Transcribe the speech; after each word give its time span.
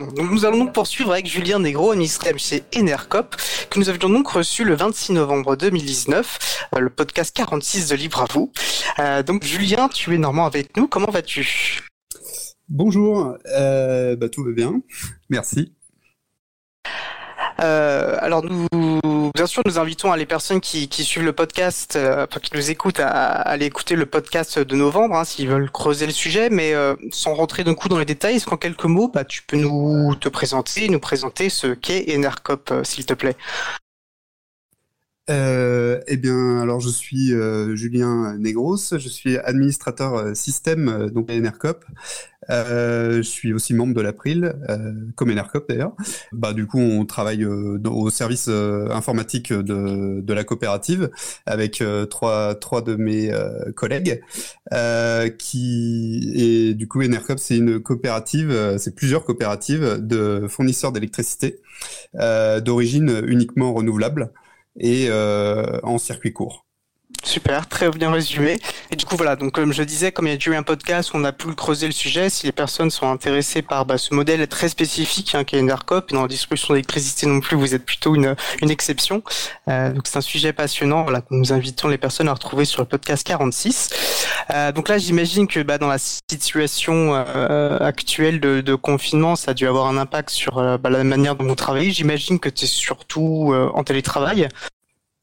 nous 0.00 0.44
allons 0.44 0.58
donc 0.58 0.72
poursuivre 0.72 1.12
avec 1.12 1.26
Julien 1.26 1.58
Negro, 1.58 1.90
administrateur 1.90 2.38
chez 2.38 2.62
Enercop, 2.76 3.36
que 3.70 3.78
nous 3.78 3.88
avions 3.88 4.08
donc 4.08 4.28
reçu 4.28 4.64
le 4.64 4.74
26 4.74 5.12
novembre 5.12 5.56
2019, 5.56 6.68
euh, 6.74 6.80
le 6.80 6.90
podcast 6.90 7.34
46 7.34 7.88
de 7.88 7.96
Libre 7.96 8.22
à 8.22 8.26
vous. 8.32 8.52
Euh, 8.98 9.22
donc 9.22 9.44
Julien, 9.44 9.88
tu 9.88 10.14
es 10.14 10.18
normalement 10.18 10.46
avec 10.46 10.76
nous, 10.76 10.88
comment 10.88 11.10
vas-tu? 11.10 11.80
Bonjour, 12.68 13.36
euh, 13.54 14.16
bah, 14.16 14.28
tout 14.28 14.44
va 14.44 14.52
bien, 14.52 14.80
merci. 15.28 15.72
Euh, 17.60 18.16
alors 18.20 18.42
nous, 18.44 19.30
bien 19.34 19.46
sûr, 19.46 19.62
nous 19.66 19.78
invitons 19.78 20.12
les 20.14 20.26
personnes 20.26 20.60
qui, 20.60 20.88
suivent 21.04 21.24
le 21.24 21.32
podcast, 21.32 21.96
euh, 21.96 22.26
qui 22.26 22.50
nous 22.54 22.70
écoutent, 22.70 23.00
à, 23.00 23.08
aller 23.08 23.66
écouter 23.66 23.96
le 23.96 24.06
podcast 24.06 24.58
de 24.58 24.76
novembre, 24.76 25.16
hein, 25.16 25.24
s'ils 25.24 25.48
veulent 25.48 25.70
creuser 25.70 26.06
le 26.06 26.12
sujet, 26.12 26.48
mais 26.50 26.74
euh, 26.74 26.94
sans 27.10 27.34
rentrer 27.34 27.64
d'un 27.64 27.74
coup 27.74 27.88
dans 27.88 27.98
les 27.98 28.04
détails, 28.04 28.36
est-ce 28.36 28.46
qu'en 28.46 28.56
quelques 28.56 28.84
mots, 28.84 29.08
bah, 29.08 29.24
tu 29.24 29.42
peux 29.42 29.56
nous 29.56 30.14
te 30.14 30.28
présenter, 30.28 30.88
nous 30.88 31.00
présenter 31.00 31.50
ce 31.50 31.68
qu'est 31.68 32.14
Enercop, 32.14 32.72
s'il 32.84 33.04
te 33.06 33.14
plaît? 33.14 33.36
Eh 36.06 36.16
bien, 36.16 36.58
alors 36.60 36.80
je 36.80 36.88
suis 36.88 37.32
euh, 37.32 37.74
Julien 37.74 38.36
Negros, 38.38 38.76
je 38.76 39.08
suis 39.08 39.36
administrateur 39.38 40.14
euh, 40.14 40.34
système 40.34 40.88
euh, 40.88 41.08
donc 41.08 41.30
à 41.30 41.34
Enercop. 41.34 41.84
je 42.48 43.22
suis 43.22 43.52
aussi 43.52 43.74
membre 43.74 43.94
de 43.94 44.00
l'April, 44.00 44.54
comme 45.14 45.30
Enercop 45.30 45.68
d'ailleurs. 45.68 45.92
Bah 46.32 46.52
du 46.52 46.66
coup, 46.66 46.78
on 46.78 47.04
travaille 47.04 47.44
au 47.44 48.10
service 48.10 48.48
informatique 48.48 49.52
de, 49.52 50.32
la 50.32 50.44
coopérative 50.44 51.10
avec 51.46 51.82
trois 52.08 52.54
trois 52.56 52.82
de 52.82 52.96
mes 52.96 53.30
collègues 53.76 54.20
qui 55.38 56.32
et 56.34 56.74
du 56.74 56.88
coup 56.88 57.02
Enercop 57.02 57.38
c'est 57.38 57.58
une 57.58 57.78
coopérative, 57.78 58.76
c'est 58.78 58.96
plusieurs 58.96 59.24
coopératives 59.24 59.98
de 60.00 60.46
fournisseurs 60.48 60.90
d'électricité 60.90 61.60
d'origine 62.14 63.22
uniquement 63.28 63.72
renouvelable 63.72 64.32
et 64.76 65.06
euh, 65.08 65.80
en 65.82 65.98
circuit 65.98 66.32
court. 66.32 66.66
Super, 67.22 67.68
très 67.68 67.90
bien 67.90 68.10
résumé. 68.10 68.58
Et 68.90 68.96
du 68.96 69.04
coup, 69.04 69.16
voilà, 69.16 69.36
donc 69.36 69.52
comme 69.52 69.72
je 69.72 69.82
disais, 69.82 70.10
comme 70.12 70.26
il 70.26 70.30
y 70.30 70.32
a 70.32 70.36
déjà 70.36 70.52
eu 70.52 70.56
un 70.56 70.62
podcast, 70.62 71.10
on 71.14 71.24
a 71.24 71.32
pu 71.32 71.54
creuser 71.54 71.86
le 71.86 71.92
sujet. 71.92 72.30
Si 72.30 72.46
les 72.46 72.52
personnes 72.52 72.90
sont 72.90 73.10
intéressées 73.10 73.62
par 73.62 73.84
bah, 73.84 73.98
ce 73.98 74.14
modèle 74.14 74.46
très 74.48 74.68
spécifique 74.68 75.34
hein, 75.34 75.44
qui 75.44 75.56
est 75.56 75.60
Enercop, 75.60 76.10
et 76.10 76.14
dans 76.14 76.22
la 76.22 76.28
distribution 76.28 76.74
d'électricité 76.74 77.26
non 77.26 77.40
plus, 77.40 77.56
vous 77.56 77.74
êtes 77.74 77.84
plutôt 77.84 78.14
une, 78.14 78.34
une 78.62 78.70
exception. 78.70 79.22
Euh, 79.68 79.92
donc 79.92 80.06
c'est 80.06 80.16
un 80.16 80.22
sujet 80.22 80.52
passionnant 80.52 81.02
voilà, 81.02 81.22
nous 81.30 81.52
invitons 81.52 81.88
les 81.88 81.98
personnes 81.98 82.28
à 82.28 82.32
retrouver 82.32 82.64
sur 82.64 82.80
le 82.82 82.88
podcast 82.88 83.26
46. 83.26 83.90
Euh, 84.50 84.72
donc 84.72 84.88
là, 84.88 84.98
j'imagine 84.98 85.46
que 85.46 85.60
bah, 85.60 85.78
dans 85.78 85.88
la 85.88 85.98
situation 85.98 87.14
euh, 87.14 87.78
actuelle 87.78 88.40
de, 88.40 88.60
de, 88.60 88.74
confinement, 88.74 89.36
ça 89.36 89.52
a 89.52 89.54
dû 89.54 89.66
avoir 89.66 89.86
un 89.86 89.96
impact 89.96 90.30
sur 90.30 90.58
euh, 90.58 90.78
bah, 90.78 90.90
la 90.90 91.04
manière 91.04 91.36
dont 91.36 91.46
vous 91.46 91.54
travaillez. 91.54 91.90
J'imagine 91.90 92.38
que 92.38 92.48
tu 92.48 92.64
es 92.64 92.68
surtout 92.68 93.50
euh, 93.52 93.70
en 93.74 93.84
télétravail. 93.84 94.48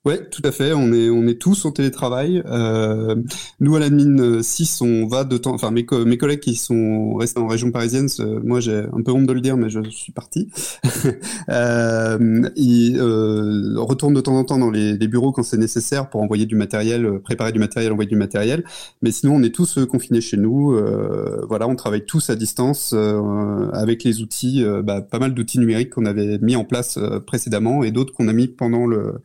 Ouais, 0.07 0.23
tout 0.23 0.41
à 0.45 0.53
fait. 0.53 0.71
On 0.71 0.93
est 0.93 1.09
on 1.09 1.27
est 1.27 1.37
tous 1.37 1.65
en 1.65 1.71
télétravail. 1.71 2.41
Euh, 2.45 3.17
nous 3.59 3.75
à 3.75 3.79
l'admin 3.81 4.41
6, 4.41 4.79
on 4.79 5.05
va 5.05 5.25
de 5.25 5.35
temps. 5.35 5.53
Enfin 5.53 5.69
mes 5.69 5.85
mes 6.05 6.17
collègues 6.17 6.39
qui 6.39 6.55
sont 6.55 7.15
restés 7.15 7.41
en 7.41 7.47
région 7.47 7.71
parisienne, 7.71 8.07
moi 8.41 8.61
j'ai 8.61 8.85
un 8.93 9.01
peu 9.01 9.11
honte 9.11 9.25
de 9.25 9.33
le 9.33 9.41
dire, 9.41 9.57
mais 9.57 9.69
je 9.69 9.81
suis 9.89 10.13
parti. 10.13 10.47
euh, 11.49 12.49
ils 12.55 12.97
euh, 12.97 13.73
retournent 13.81 14.13
de 14.13 14.21
temps 14.21 14.37
en 14.37 14.45
temps 14.45 14.57
dans 14.57 14.71
les, 14.71 14.95
bureaux 15.09 15.33
quand 15.33 15.43
c'est 15.43 15.57
nécessaire 15.57 16.09
pour 16.09 16.21
envoyer 16.21 16.45
du 16.45 16.55
matériel, 16.55 17.05
euh, 17.05 17.19
préparer 17.19 17.51
du 17.51 17.59
matériel, 17.59 17.91
envoyer 17.91 18.09
du 18.09 18.15
matériel. 18.15 18.63
Mais 19.01 19.11
sinon, 19.11 19.35
on 19.35 19.43
est 19.43 19.53
tous 19.53 19.77
euh, 19.77 19.85
confinés 19.85 20.21
chez 20.21 20.37
nous. 20.37 20.71
Euh, 20.71 21.45
voilà, 21.49 21.67
on 21.67 21.75
travaille 21.75 22.05
tous 22.05 22.29
à 22.29 22.37
distance 22.37 22.93
euh, 22.93 23.69
avec 23.73 24.05
les 24.05 24.21
outils, 24.21 24.63
bah, 24.83 25.01
pas 25.01 25.19
mal 25.19 25.33
d'outils 25.33 25.59
numériques 25.59 25.89
qu'on 25.89 26.05
avait 26.05 26.37
mis 26.39 26.55
en 26.55 26.63
place 26.63 26.97
précédemment 27.25 27.83
et 27.83 27.91
d'autres 27.91 28.13
qu'on 28.13 28.29
a 28.29 28.33
mis 28.33 28.47
pendant 28.47 28.85
le 28.85 29.19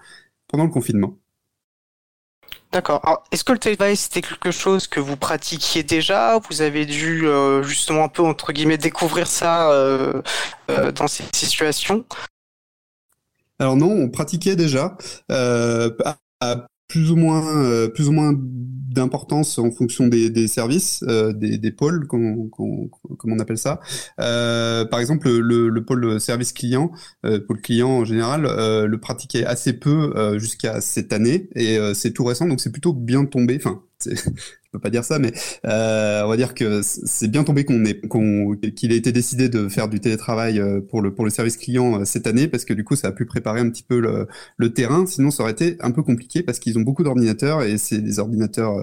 pendant 0.53 0.65
le 0.65 0.71
confinement. 0.71 1.17
D'accord. 2.73 3.25
Est-ce 3.31 3.45
que 3.45 3.53
le 3.53 3.59
télétravail 3.59 3.97
c'était 3.97 4.23
quelque 4.23 4.51
chose 4.51 4.87
que 4.87 5.01
vous 5.01 5.17
pratiquiez 5.17 5.83
déjà 5.83 6.39
Vous 6.49 6.63
avez 6.63 6.87
dû 6.87 7.27
euh, 7.27 7.63
justement 7.63 8.05
un 8.05 8.09
peu 8.09 8.23
entre 8.23 8.53
guillemets 8.53 8.79
découvrir 8.79 9.27
ça 9.27 9.71
euh, 9.73 10.23
euh, 10.71 10.93
dans 10.93 11.09
ces 11.09 11.25
situations? 11.35 12.05
Alors 13.59 13.77
non, 13.77 13.91
on 13.91 14.09
pratiquait 14.09 14.57
déjà 14.57 14.97
à, 15.29 16.67
plus 16.93 17.11
ou 17.11 17.17
moins 17.17 17.89
plus 17.95 18.09
ou 18.09 18.13
moins 18.13 18.35
d'importance 18.93 19.59
en 19.59 19.71
fonction 19.71 20.07
des, 20.07 20.31
des 20.31 20.47
services, 20.47 21.05
euh, 21.09 21.33
des, 21.33 21.59
des, 21.59 21.71
pôles, 21.71 22.07
comme, 22.07 22.51
comme, 22.51 23.33
on 23.33 23.39
appelle 23.39 23.59
ça. 23.59 23.81
Euh, 24.21 24.85
par 24.85 25.01
exemple, 25.01 25.31
le, 25.31 25.69
le, 25.69 25.85
pôle 25.85 26.21
service 26.21 26.53
client, 26.53 26.93
euh, 27.25 27.41
pôle 27.41 27.61
client 27.61 27.91
en 27.91 28.05
général, 28.05 28.47
euh, 28.47 28.87
le 28.87 29.01
pratiquait 29.01 29.45
assez 29.45 29.73
peu 29.73 30.13
euh, 30.17 30.39
jusqu'à 30.39 30.81
cette 30.81 31.13
année, 31.13 31.49
et 31.55 31.79
c'est 31.95 32.13
tout 32.13 32.25
récent, 32.25 32.47
donc 32.47 32.61
c'est 32.61 32.73
plutôt 32.73 32.93
bien 32.93 33.25
tombé. 33.25 33.57
Enfin, 33.57 33.83
peux 34.73 34.81
pas 34.81 34.91
dire 34.91 35.05
ça, 35.05 35.19
mais 35.19 35.33
euh, 35.67 36.23
on 36.25 36.29
va 36.29 36.37
dire 36.37 36.55
que 36.55 36.81
c'est 36.83 37.29
bien 37.29 37.45
tombé 37.45 37.65
qu'on 37.65 37.85
ait 37.85 38.01
qu'il 38.75 38.93
ait 38.93 38.97
été 38.97 39.13
décidé 39.13 39.49
de 39.49 39.69
faire 39.69 39.89
du 39.89 40.01
télétravail 40.01 40.59
euh, 40.59 40.81
pour 40.81 41.03
le 41.03 41.15
pour 41.15 41.25
le 41.25 41.31
service 41.31 41.59
client 41.59 42.01
euh, 42.01 42.05
cette 42.05 42.27
année 42.27 42.49
parce 42.49 42.65
que 42.65 42.73
du 42.73 42.83
coup 42.83 42.97
ça 42.97 43.09
a 43.09 43.13
pu 43.13 43.27
préparer 43.27 43.61
un 43.61 43.69
petit 43.69 43.83
peu 43.83 44.01
le, 44.01 44.73
terrain. 44.73 45.05
Sinon 45.07 45.31
ça 45.31 45.43
aurait 45.43 45.53
été 45.53 45.77
un 45.81 45.91
peu 45.91 46.03
compliqué 46.03 46.43
parce 46.43 46.59
qu'ils 46.59 46.79
ont 46.79 46.81
beaucoup 46.81 47.03
d'ordinateurs 47.03 47.63
et 47.63 47.77
c'est 47.77 47.99
des 47.99 48.19
ordinateurs 48.19 48.75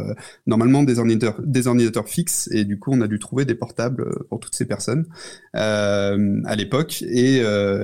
normalement 0.45 0.83
des 0.83 0.99
ordinateurs 0.99 1.41
des 1.43 1.65
ordinateurs 1.65 2.07
fixes 2.07 2.47
et 2.51 2.63
du 2.63 2.77
coup 2.77 2.91
on 2.93 3.01
a 3.01 3.07
dû 3.07 3.17
trouver 3.17 3.45
des 3.45 3.55
portables 3.55 4.05
pour 4.29 4.39
toutes 4.39 4.53
ces 4.53 4.65
personnes 4.65 5.07
à 5.53 6.55
l'époque 6.55 7.01
et 7.01 7.37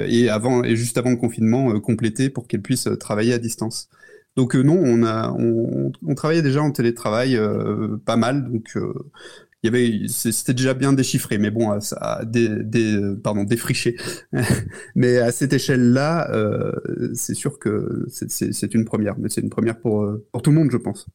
et 0.07 0.29
avant 0.29 0.63
et 0.63 0.75
juste 0.75 0.99
avant 0.99 1.09
le 1.09 1.15
confinement 1.15 1.79
complété 1.79 2.29
pour 2.29 2.47
qu'elles 2.47 2.61
puissent 2.61 2.89
travailler 2.99 3.33
à 3.33 3.39
distance. 3.39 3.89
Donc 4.35 4.55
euh, 4.55 4.63
non, 4.63 4.77
on 4.77 5.03
a 5.03 5.31
on, 5.31 5.91
on, 6.05 6.15
travaillait 6.15 6.41
déjà 6.41 6.61
en 6.61 6.71
télétravail 6.71 7.37
euh, 7.37 7.97
pas 8.05 8.17
mal, 8.17 8.51
donc 8.51 8.75
euh, 8.75 8.93
il 9.63 9.67
y 9.67 9.69
avait 9.69 10.07
c'était 10.09 10.53
déjà 10.53 10.73
bien 10.73 10.91
déchiffré, 10.93 11.37
mais 11.37 11.51
bon, 11.51 11.79
ça 11.79 12.21
des, 12.25 12.49
des 12.49 12.99
pardon 13.23 13.45
défriché. 13.45 13.95
mais 14.95 15.17
à 15.17 15.31
cette 15.31 15.53
échelle-là, 15.53 16.29
c'est 17.13 17.33
sûr 17.33 17.57
que 17.59 18.05
c'est 18.09 18.73
une 18.73 18.85
première, 18.85 19.17
mais 19.17 19.29
c'est 19.29 19.41
une 19.41 19.49
première 19.49 19.79
pour 19.79 20.07
pour 20.31 20.41
tout 20.41 20.51
le 20.51 20.57
monde, 20.57 20.69
je 20.71 20.77
pense. 20.77 21.07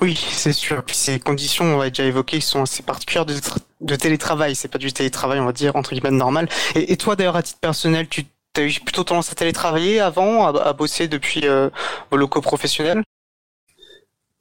Oui, 0.00 0.16
c'est 0.16 0.54
sûr. 0.54 0.82
Puis 0.84 0.96
ces 0.96 1.20
conditions, 1.20 1.76
on 1.76 1.78
l'a 1.78 1.90
déjà 1.90 2.04
évoqué, 2.04 2.40
sont 2.40 2.62
assez 2.62 2.82
particulières 2.82 3.26
de, 3.26 3.34
de 3.82 3.96
télétravail. 3.96 4.54
C'est 4.54 4.68
pas 4.68 4.78
du 4.78 4.90
télétravail, 4.90 5.38
on 5.38 5.44
va 5.44 5.52
dire 5.52 5.76
entre 5.76 5.92
guillemets 5.92 6.10
normal. 6.10 6.48
Et 6.74 6.96
toi, 6.96 7.14
d'ailleurs, 7.14 7.36
à 7.36 7.42
titre 7.42 7.60
personnel, 7.60 8.08
tu 8.08 8.24
T'as 8.54 8.64
eu 8.64 8.80
plutôt 8.84 9.04
tendance 9.04 9.32
à 9.32 9.34
télétravailler 9.34 10.00
avant, 10.00 10.46
à, 10.46 10.72
bosser 10.74 11.08
depuis 11.08 11.46
euh, 11.46 11.70
vos 12.10 12.16
locaux 12.16 12.42
professionnels 12.42 13.02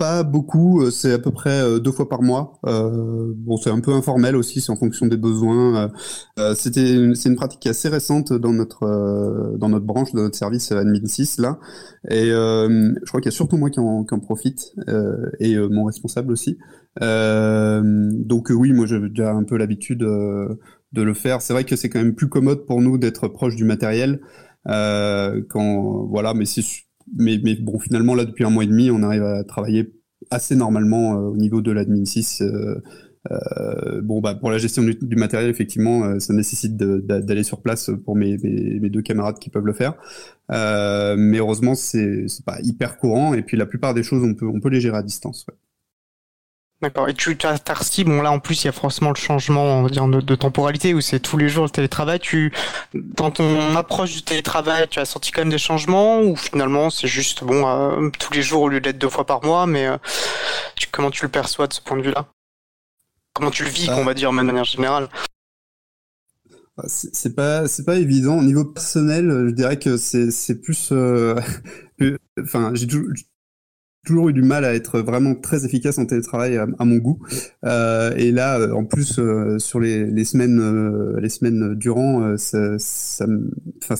pas 0.01 0.23
beaucoup, 0.23 0.81
euh, 0.81 0.89
c'est 0.89 1.13
à 1.13 1.19
peu 1.19 1.29
près 1.29 1.61
euh, 1.61 1.77
deux 1.77 1.91
fois 1.91 2.09
par 2.09 2.23
mois. 2.23 2.59
Euh, 2.66 3.33
bon, 3.35 3.57
c'est 3.57 3.69
un 3.69 3.81
peu 3.81 3.94
informel 3.94 4.35
aussi, 4.35 4.59
c'est 4.59 4.72
en 4.72 4.75
fonction 4.75 5.05
des 5.05 5.16
besoins. 5.16 5.91
C'était, 6.55 7.13
c'est 7.13 7.29
une 7.29 7.35
pratique 7.35 7.67
assez 7.67 7.88
récente 7.88 8.33
dans 8.33 8.51
notre 8.51 8.81
dans 9.59 9.69
notre 9.69 9.85
branche, 9.85 10.11
dans 10.13 10.23
notre 10.23 10.35
service 10.35 10.72
Admin 10.72 11.05
6 11.05 11.38
là. 11.38 11.59
Et 12.09 12.29
je 12.31 13.05
crois 13.07 13.22
qu'il 13.22 13.31
y 13.31 13.33
a 13.33 13.38
surtout 13.38 13.57
moi 13.57 13.69
qui 13.69 13.79
en, 13.79 14.03
qui 14.03 14.16
en 14.16 14.19
profite 14.19 14.73
et 15.39 15.55
mon 15.55 15.85
responsable 15.85 16.31
aussi. 16.31 16.57
donc 16.99 18.49
oui, 18.49 18.73
moi 18.73 18.88
j'ai 18.88 18.99
déjà 19.01 19.33
un 19.33 19.43
peu 19.43 19.57
l'habitude 19.57 20.03
de 20.94 21.02
le 21.02 21.13
faire. 21.13 21.41
C'est 21.41 21.53
vrai 21.53 21.63
que 21.63 21.75
c'est 21.75 21.90
quand 21.90 22.00
même 22.00 22.16
plus 22.16 22.29
commode 22.29 22.66
pour 22.66 22.81
nous 22.81 22.97
d'être 22.97 23.28
proche 23.28 23.56
du 23.56 23.63
matériel. 23.63 24.22
Euh, 24.68 25.41
quand 25.50 26.06
voilà, 26.06 26.34
mais 26.34 26.46
c'est 26.46 26.63
mais, 27.18 27.38
bon, 27.59 27.79
finalement 27.79 28.16
là 28.16 28.25
depuis 28.25 28.46
un 28.46 28.50
mois 28.50 28.63
et 28.63 28.68
demi, 28.68 28.91
on 28.91 29.03
arrive 29.03 29.24
à 29.24 29.44
travailler 29.44 29.91
assez 30.29 30.56
normalement 30.56 31.16
euh, 31.16 31.29
au 31.29 31.38
niveau 31.38 31.62
de 31.62 31.72
l'admin 31.72 32.06
6. 32.06 32.41
Euh, 32.41 34.02
bon, 34.02 34.19
bah, 34.19 34.34
pour 34.34 34.50
la 34.50 34.57
gestion 34.57 34.84
du, 34.84 35.16
matériel, 35.16 35.50
effectivement, 35.50 36.19
ça 36.19 36.34
nécessite 36.34 36.75
d'aller 36.75 37.44
sur 37.44 37.62
place 37.62 37.91
pour 38.03 38.16
mes, 38.16 38.38
deux 38.38 39.02
camarades 39.02 39.40
qui 39.40 39.49
peuvent 39.49 39.66
le 39.66 39.73
faire. 39.73 39.93
Mais 40.49 41.38
heureusement, 41.38 41.76
c'est 41.76 42.26
pas 42.46 42.58
hyper 42.64 42.97
courant. 42.97 43.34
Et 43.34 43.43
puis, 43.43 43.58
la 43.58 43.66
plupart 43.66 43.93
des 43.93 44.03
choses, 44.03 44.23
on 44.23 44.34
peut, 44.34 44.47
on 44.47 44.59
peut 44.59 44.70
les 44.70 44.82
gérer 44.82 44.97
à 44.97 45.03
distance. 45.03 45.46
D'accord. 46.81 47.07
Et 47.09 47.13
tu 47.13 47.37
as 47.43 47.59
Tarsi, 47.59 48.03
bon 48.03 48.23
là 48.23 48.31
en 48.31 48.39
plus 48.39 48.63
il 48.63 48.66
y 48.66 48.69
a 48.69 48.72
forcément 48.72 49.11
le 49.11 49.16
changement 49.16 49.66
on 49.66 49.83
va 49.83 49.89
dire, 49.89 50.07
de, 50.07 50.19
de 50.19 50.35
temporalité 50.35 50.95
où 50.95 51.01
c'est 51.01 51.19
tous 51.19 51.37
les 51.37 51.47
jours 51.47 51.66
le 51.66 51.69
télétravail. 51.69 52.19
Tu, 52.19 52.51
dans 52.95 53.29
ton 53.29 53.75
approche 53.75 54.13
du 54.13 54.23
télétravail, 54.23 54.87
tu 54.89 54.97
as 54.97 55.05
senti 55.05 55.31
quand 55.31 55.41
même 55.41 55.51
des 55.51 55.59
changements 55.59 56.22
ou 56.22 56.35
finalement 56.35 56.89
c'est 56.89 57.07
juste 57.07 57.43
bon 57.43 57.67
euh, 57.67 58.09
tous 58.17 58.33
les 58.33 58.41
jours 58.41 58.63
au 58.63 58.69
lieu 58.69 58.81
d'être 58.81 58.97
deux 58.97 59.09
fois 59.09 59.28
par 59.28 59.43
mois, 59.43 59.67
mais 59.67 59.85
euh, 59.85 59.97
tu, 60.75 60.87
comment 60.91 61.11
tu 61.11 61.23
le 61.23 61.29
perçois 61.29 61.67
de 61.67 61.73
ce 61.73 61.81
point 61.81 61.97
de 61.97 62.01
vue-là? 62.01 62.25
Comment 63.33 63.51
tu 63.51 63.63
le 63.63 63.69
vis, 63.69 63.89
on 63.91 64.03
va 64.03 64.16
dire, 64.16 64.31
de 64.31 64.35
manière 64.35 64.63
générale? 64.63 65.07
Bah, 66.78 66.85
c'est 66.87 67.35
pas 67.35 67.67
c'est 67.67 67.85
pas 67.85 67.97
évident 67.97 68.39
au 68.39 68.43
niveau 68.43 68.63
personnel 68.63 69.29
je 69.47 69.51
dirais 69.53 69.78
que 69.78 69.97
c'est 69.97 70.31
c'est 70.31 70.55
plus 70.55 70.89
euh, 70.93 71.35
enfin 72.41 72.72
j'ai 72.73 72.87
toujours 74.06 74.30
eu 74.30 74.34
du 74.34 74.42
mal 74.42 74.66
à 74.66 74.74
être 74.74 75.00
vraiment 75.00 75.36
très 75.36 75.66
efficace 75.66 75.98
en 75.98 76.06
télétravail 76.06 76.58
à, 76.58 76.86
mon 76.86 76.98
goût. 76.98 77.20
Euh, 77.66 78.14
et 78.16 78.32
là, 78.32 78.59
euh, 78.59 78.74
en 78.74 78.86
plus, 78.86 79.20
euh, 79.20 79.59
sur 79.59 79.80
les, 79.80 80.24
semaines, 80.24 81.18
les 81.20 81.30
semaines 81.30 81.76
durant, 81.76 82.36
ça, 82.38 83.28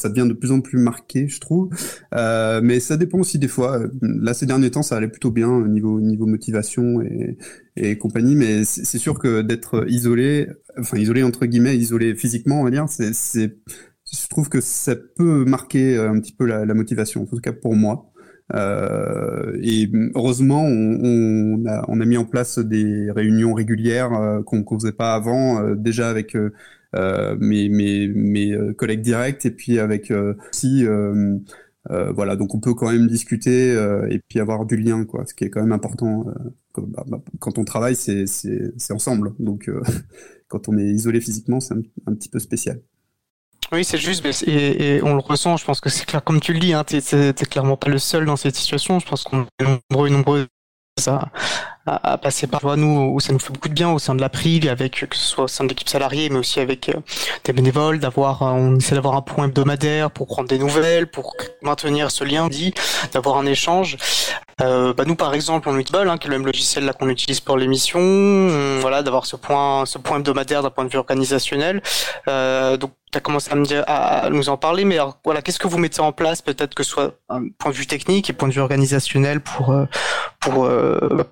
devient 0.10 0.28
de 0.28 0.34
plus 0.34 0.52
en 0.52 0.62
plus 0.62 0.80
marqué, 0.80 1.28
je 1.28 1.40
trouve. 1.40 1.70
mais 2.12 2.80
ça 2.80 2.98
dépend 2.98 3.20
aussi 3.20 3.38
des 3.40 3.48
fois. 3.48 3.82
Là, 4.02 4.34
ces 4.34 4.46
derniers 4.46 4.72
temps, 4.72 4.84
ça 4.84 4.98
allait 4.98 5.08
plutôt 5.08 5.32
bien 5.32 5.50
au 5.50 5.68
niveau 5.68 6.00
niveau 6.02 6.26
motivation 6.26 7.02
et, 7.02 7.98
compagnie. 7.98 8.36
Mais 8.36 8.64
c'est 8.66 8.98
sûr 8.98 9.20
que 9.20 9.42
d'être 9.42 9.86
isolé, 9.88 10.48
enfin 10.80 10.98
isolé 10.98 11.24
entre 11.24 11.46
guillemets, 11.46 11.78
isolé 11.78 12.16
physiquement, 12.16 12.62
on 12.62 12.64
va 12.64 12.72
dire, 12.72 12.86
je 12.88 14.28
trouve 14.30 14.50
que 14.50 14.62
ça 14.62 14.96
peut 14.96 15.46
marquer 15.46 15.98
un 15.98 16.20
petit 16.20 16.34
peu 16.34 16.46
la 16.46 16.74
motivation, 16.74 17.24
en 17.24 17.26
tout 17.26 17.40
cas 17.40 17.54
pour 17.54 17.76
moi. 17.76 18.11
Euh, 18.54 19.58
et 19.62 19.90
heureusement, 20.16 20.64
on, 20.64 21.66
a, 21.66 22.06
mis 22.06 22.18
en 22.18 22.26
place 22.26 22.60
des 22.60 23.12
réunions 23.12 23.54
régulières 23.54 24.14
euh, 24.14 24.42
qu'on 24.44 24.60
ne 24.60 24.80
faisait 24.80 24.92
pas 24.92 25.14
avant, 25.14 25.62
euh, 25.62 25.76
déjà 25.76 26.10
avec 26.10 26.36
mes, 27.40 28.58
collègues 28.78 29.02
directs 29.02 29.46
et 29.46 29.52
puis 29.52 29.80
avec 29.80 30.12
aussi 30.52 30.86
voilà, 31.90 32.36
donc 32.36 32.54
on 32.56 32.60
peut 32.60 32.74
quand 32.74 32.92
même 32.92 33.08
discuter 33.08 33.72
et 34.10 34.20
puis 34.28 34.40
avoir 34.40 34.66
du 34.66 34.78
lien, 34.78 35.06
quoi, 35.06 35.26
ce 35.26 35.34
qui 35.34 35.46
est 35.46 35.50
quand 35.50 35.62
même 35.62 35.72
important. 35.72 36.26
Quand, 36.74 36.84
bah, 36.88 37.04
bah, 37.08 37.22
quand, 37.40 37.58
on 37.58 37.66
travaille, 37.66 37.96
c'est 37.96 38.92
ensemble. 38.92 39.34
Donc 39.40 39.70
quand 40.48 40.68
on 40.70 40.78
est 40.78 40.86
isolé 40.86 41.22
physiquement, 41.22 41.60
c'est 41.60 41.74
un, 41.74 42.14
petit 42.14 42.30
peu 42.30 42.40
spécial. 42.40 42.82
Oui, 43.74 43.86
c'est 43.86 43.98
juste, 43.98 44.26
et, 44.48 44.98
et, 44.98 45.04
on 45.04 45.14
le 45.14 45.22
ressent, 45.22 45.56
je 45.56 45.64
pense 45.64 45.80
que 45.80 45.90
c'est 45.90 46.06
clair, 46.06 46.22
comme 46.24 46.42
tu 46.42 46.52
le 46.52 46.60
dis, 46.60 46.74
hein, 46.74 46.84
t'es 46.84 47.02
clairement 47.50 47.78
pas 47.78 47.90
le 47.90 48.00
seul 48.00 48.26
dans 48.26 48.36
cette 48.36 48.56
situation, 48.56 49.00
je 49.00 49.06
pense 49.08 49.24
qu'on 49.24 49.48
est 49.60 49.80
nombreux 49.90 50.10
et 50.10 50.12
nombreux 50.12 50.48
à, 51.08 51.30
à, 51.86 52.18
passer 52.18 52.48
par 52.48 52.78
nous, 52.78 53.12
où 53.14 53.20
ça 53.20 53.34
nous 53.34 53.40
fait 53.40 53.52
beaucoup 53.52 53.70
de 53.70 53.74
bien 53.74 53.90
au 53.90 54.00
sein 54.00 54.14
de 54.16 54.22
l'April, 54.22 54.70
avec 54.70 55.06
que 55.10 55.16
ce 55.16 55.26
soit 55.26 55.44
au 55.46 55.48
sein 55.48 55.64
de 55.64 55.70
l'équipe 55.70 55.90
salariée, 55.90 56.30
mais 56.30 56.38
aussi 56.38 56.60
avec 56.60 56.90
euh, 56.90 56.94
des 57.44 57.54
bénévoles, 57.54 58.00
d'avoir, 58.00 58.44
euh, 58.44 58.52
on 58.52 58.76
essaie 58.76 58.96
d'avoir 58.96 59.16
un 59.16 59.22
point 59.22 59.46
hebdomadaire 59.46 60.12
pour 60.12 60.28
prendre 60.28 60.48
des 60.48 60.60
nouvelles, 60.60 61.08
pour 61.08 61.36
maintenir 61.62 62.12
ce 62.12 62.24
lien 62.24 62.48
dit, 62.48 62.74
d'avoir 63.14 63.38
un 63.38 63.46
échange. 63.46 63.98
Euh, 64.62 64.94
bah 64.94 65.06
nous, 65.06 65.16
par 65.16 65.34
exemple, 65.34 65.70
on 65.70 65.78
utilise 65.78 66.08
hein, 66.08 66.18
qui 66.18 66.28
est 66.28 66.30
le 66.30 66.38
même 66.38 66.46
logiciel 66.46 66.86
là 66.86 66.94
qu'on 66.94 67.10
utilise 67.10 67.40
pour 67.40 67.58
l'émission, 67.58 68.00
voilà, 68.80 69.02
d'avoir 69.02 69.26
ce 69.26 69.36
point, 69.36 69.86
ce 69.86 69.98
point 69.98 70.18
hebdomadaire 70.18 70.62
d'un 70.62 70.70
point 70.70 70.86
de 70.86 70.90
vue 70.90 70.98
organisationnel. 70.98 71.82
Euh, 72.28 72.78
donc 72.78 72.92
tu 73.12 73.18
as 73.18 73.22
commencé 73.22 73.52
à, 73.52 73.56
me 73.56 73.66
dire, 73.66 73.84
à 73.88 74.30
nous 74.30 74.50
en 74.50 74.58
parler, 74.58 74.86
mais 74.86 74.96
alors, 74.96 75.18
voilà, 75.26 75.42
qu'est-ce 75.42 75.60
que 75.60 75.68
vous 75.68 75.78
mettez 75.78 76.00
en 76.00 76.12
place, 76.12 76.42
peut-être 76.42 76.76
que 76.76 76.84
ce 76.84 76.92
soit 76.92 77.14
un 77.28 77.50
point 77.58 77.72
de 77.72 77.76
vue 77.76 77.88
technique 77.88 78.30
et 78.30 78.34
point 78.34 78.48
de 78.48 78.54
vue 78.54 78.62
organisationnel 78.62 79.42
pour, 79.42 79.76
pour 80.40 80.66
euh, 80.66 81.26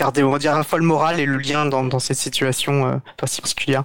garder, 0.00 0.22
on 0.22 0.30
va 0.30 0.38
dire, 0.38 0.54
à 0.54 0.58
la 0.58 0.64
fois 0.64 0.78
le 0.78 0.84
moral 0.84 1.20
et 1.20 1.26
le 1.26 1.36
lien 1.36 1.66
dans, 1.66 1.84
dans 1.84 1.98
cette 1.98 2.16
situation 2.16 2.86
euh, 2.86 2.96
particulière 3.18 3.84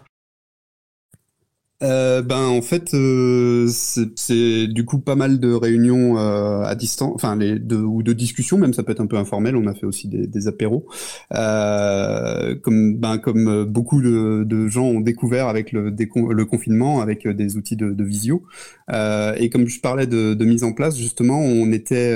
euh, 1.86 2.22
ben 2.22 2.48
en 2.48 2.62
fait 2.62 2.94
euh, 2.94 3.68
c'est 3.68 4.68
du 4.68 4.86
coup 4.86 5.00
pas 5.00 5.16
mal 5.16 5.40
de 5.40 5.54
réunions 5.54 6.18
euh, 6.18 6.64
à 6.64 6.76
distance, 6.76 7.12
enfin 7.16 7.36
les 7.36 7.60
ou 7.74 8.02
de 8.02 8.14
discussions 8.14 8.58
même 8.58 8.74
ça 8.74 8.84
peut 8.84 8.92
être 8.92 9.02
un 9.02 9.08
peu 9.08 9.18
informel. 9.18 9.56
On 9.56 9.68
a 9.68 9.74
fait 9.74 9.86
aussi 9.86 10.08
des, 10.08 10.26
des 10.28 10.48
apéros, 10.48 10.88
euh, 11.34 12.56
comme 12.56 12.98
ben 12.98 13.18
comme 13.18 13.66
beaucoup 13.66 14.02
de, 14.02 14.68
gens 14.68 14.86
ont 14.86 15.00
découvert 15.00 15.48
avec 15.48 15.72
le, 15.72 15.90
le 15.90 16.46
confinement 16.46 17.02
avec 17.02 17.28
des 17.28 17.58
outils 17.58 17.76
de, 17.76 17.92
de 17.92 18.04
visio. 18.04 18.44
Euh, 18.92 19.36
et 19.38 19.50
comme 19.50 19.68
je 19.68 19.80
parlais 19.80 20.08
de, 20.08 20.46
mise 20.46 20.64
en 20.64 20.74
place 20.74 20.98
justement, 20.98 21.40
on 21.40 21.72
était 21.72 22.14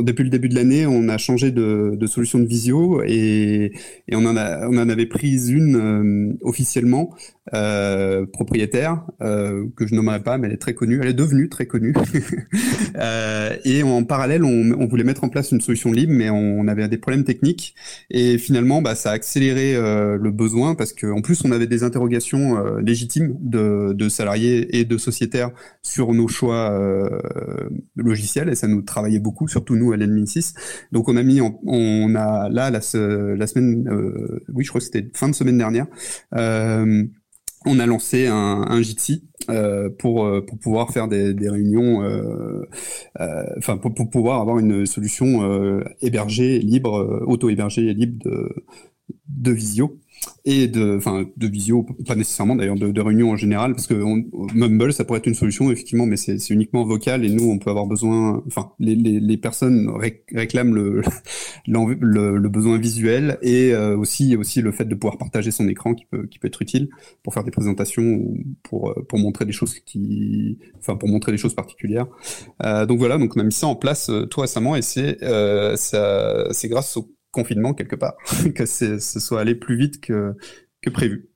depuis 0.00 0.24
le 0.24 0.30
début 0.30 0.48
de 0.48 0.54
l'année, 0.54 0.86
on 0.86 1.08
a 1.08 1.18
changé 1.18 1.50
de, 1.50 2.06
solution 2.06 2.38
de 2.38 2.46
visio 2.46 3.02
et, 3.04 3.72
et 4.08 4.16
on 4.16 4.24
en 4.26 4.36
a 4.36 4.68
on 4.68 4.78
en 4.78 4.88
avait 4.88 5.06
pris 5.06 5.50
une 5.50 6.36
officiellement 6.42 7.14
euh, 7.54 8.26
euh, 9.22 9.66
que 9.76 9.86
je 9.86 9.94
nommerai 9.94 10.22
pas, 10.22 10.38
mais 10.38 10.48
elle 10.48 10.54
est 10.54 10.58
très 10.58 10.74
connue. 10.74 10.98
Elle 11.00 11.08
est 11.08 11.14
devenue 11.14 11.48
très 11.48 11.66
connue. 11.66 11.94
euh, 12.96 13.56
et 13.64 13.82
en 13.82 14.04
parallèle, 14.04 14.44
on, 14.44 14.86
voulait 14.86 15.04
mettre 15.04 15.24
en 15.24 15.28
place 15.28 15.52
une 15.52 15.60
solution 15.60 15.92
libre, 15.92 16.12
mais 16.12 16.30
on, 16.30 16.66
avait 16.68 16.88
des 16.88 16.98
problèmes 16.98 17.24
techniques. 17.24 17.74
Et 18.10 18.38
finalement, 18.38 18.82
bah, 18.82 18.94
ça 18.94 19.10
a 19.10 19.12
accéléré 19.14 19.76
euh, 19.76 20.18
le 20.20 20.30
besoin 20.30 20.74
parce 20.74 20.92
qu'en 20.92 21.20
plus, 21.20 21.44
on 21.44 21.52
avait 21.52 21.66
des 21.66 21.84
interrogations 21.84 22.76
légitimes 22.78 23.36
de, 23.40 24.08
salariés 24.08 24.78
et 24.78 24.84
de 24.84 24.98
sociétaires 24.98 25.50
sur 25.82 26.12
nos 26.12 26.28
choix 26.28 26.78
logiciels, 27.96 28.48
et 28.48 28.54
ça 28.54 28.68
nous 28.68 28.82
travaillait 28.82 29.18
beaucoup, 29.18 29.48
surtout 29.48 29.76
nous 29.76 29.92
à 29.92 29.96
l'Admin 29.96 30.26
6. 30.26 30.54
Donc, 30.92 31.08
on 31.08 31.16
a 31.16 31.22
mis, 31.22 31.40
on 31.40 32.14
a 32.14 32.48
là 32.48 32.70
la, 32.70 32.80
semaine, 32.80 33.88
oui, 34.52 34.64
je 34.64 34.68
crois 34.68 34.80
que 34.80 34.86
c'était 34.86 35.08
fin 35.14 35.28
de 35.28 35.34
semaine 35.34 35.58
dernière. 35.58 35.86
On 37.66 37.78
a 37.78 37.86
lancé 37.86 38.26
un, 38.26 38.82
Jitsi 38.82 39.24
euh, 39.50 39.90
pour 39.90 40.24
euh, 40.24 40.40
pour 40.40 40.58
pouvoir 40.58 40.90
faire 40.90 41.08
des, 41.08 41.34
réunions, 41.48 42.02
euh, 42.02 42.64
enfin 43.58 43.76
pour, 43.76 43.92
pour, 43.92 44.08
pouvoir 44.08 44.40
avoir 44.40 44.58
une 44.58 44.86
solution 44.86 45.80
hébergée 46.00 46.58
libre, 46.58 47.22
auto 47.26 47.50
hébergée 47.50 47.92
libre 47.92 48.24
de 48.24 48.48
de 49.28 49.50
visio 49.52 49.98
et 50.44 50.68
de, 50.68 50.96
enfin, 50.96 51.26
de 51.36 51.46
visio, 51.46 51.84
pas 52.06 52.14
nécessairement 52.14 52.54
d'ailleurs, 52.54 52.76
de, 52.76 53.00
réunion 53.00 53.30
en 53.30 53.36
général, 53.36 53.74
parce 53.74 53.86
que 53.86 53.94
Mumble, 54.54 54.92
ça 54.92 55.04
pourrait 55.04 55.18
être 55.18 55.26
une 55.26 55.34
solution 55.34 55.70
effectivement, 55.70 56.06
mais 56.06 56.16
c'est 56.16 56.50
uniquement 56.50 56.84
vocal 56.84 57.24
et 57.24 57.30
nous, 57.30 57.50
on 57.50 57.58
peut 57.58 57.70
avoir 57.70 57.86
besoin, 57.86 58.42
enfin, 58.46 58.70
les, 58.78 59.36
personnes 59.36 59.90
réclament 60.32 60.74
le, 61.66 61.94
le, 62.00 62.48
besoin 62.48 62.78
visuel 62.78 63.38
et 63.42 63.72
euh, 63.74 63.96
aussi 63.96 64.36
aussi 64.36 64.62
le 64.62 64.72
fait 64.72 64.84
de 64.84 64.94
pouvoir 64.94 65.18
partager 65.18 65.50
son 65.50 65.68
écran 65.68 65.94
qui 65.94 66.06
peut 66.06 66.26
qui 66.26 66.38
peut 66.38 66.48
être 66.48 66.62
utile 66.62 66.88
pour 67.22 67.34
faire 67.34 67.44
des 67.44 67.50
présentations 67.50 68.02
ou 68.02 68.38
pour 68.62 68.90
euh, 68.90 69.04
pour 69.08 69.18
montrer 69.18 69.44
des 69.44 69.52
choses 69.52 69.78
qui, 69.80 70.58
enfin, 70.78 70.96
pour 70.96 71.08
montrer 71.08 71.32
des 71.32 71.38
choses 71.38 71.54
particulières. 71.54 72.06
Euh, 72.64 72.86
donc 72.86 72.98
voilà, 72.98 73.18
donc 73.18 73.36
on 73.36 73.40
a 73.40 73.44
mis 73.44 73.52
ça 73.52 73.66
en 73.66 73.76
place 73.76 74.10
tout 74.30 74.40
récemment 74.40 74.76
et 74.76 74.82
c'est 74.82 75.18
c'est 75.76 76.68
grâce 76.68 76.96
au 76.96 77.15
confinement 77.36 77.74
quelque 77.74 77.96
part, 77.96 78.16
que 78.54 78.64
ce 78.66 78.98
soit 78.98 79.40
allé 79.40 79.54
plus 79.54 79.76
vite 79.76 80.00
que, 80.00 80.34
prévu. 80.92 81.28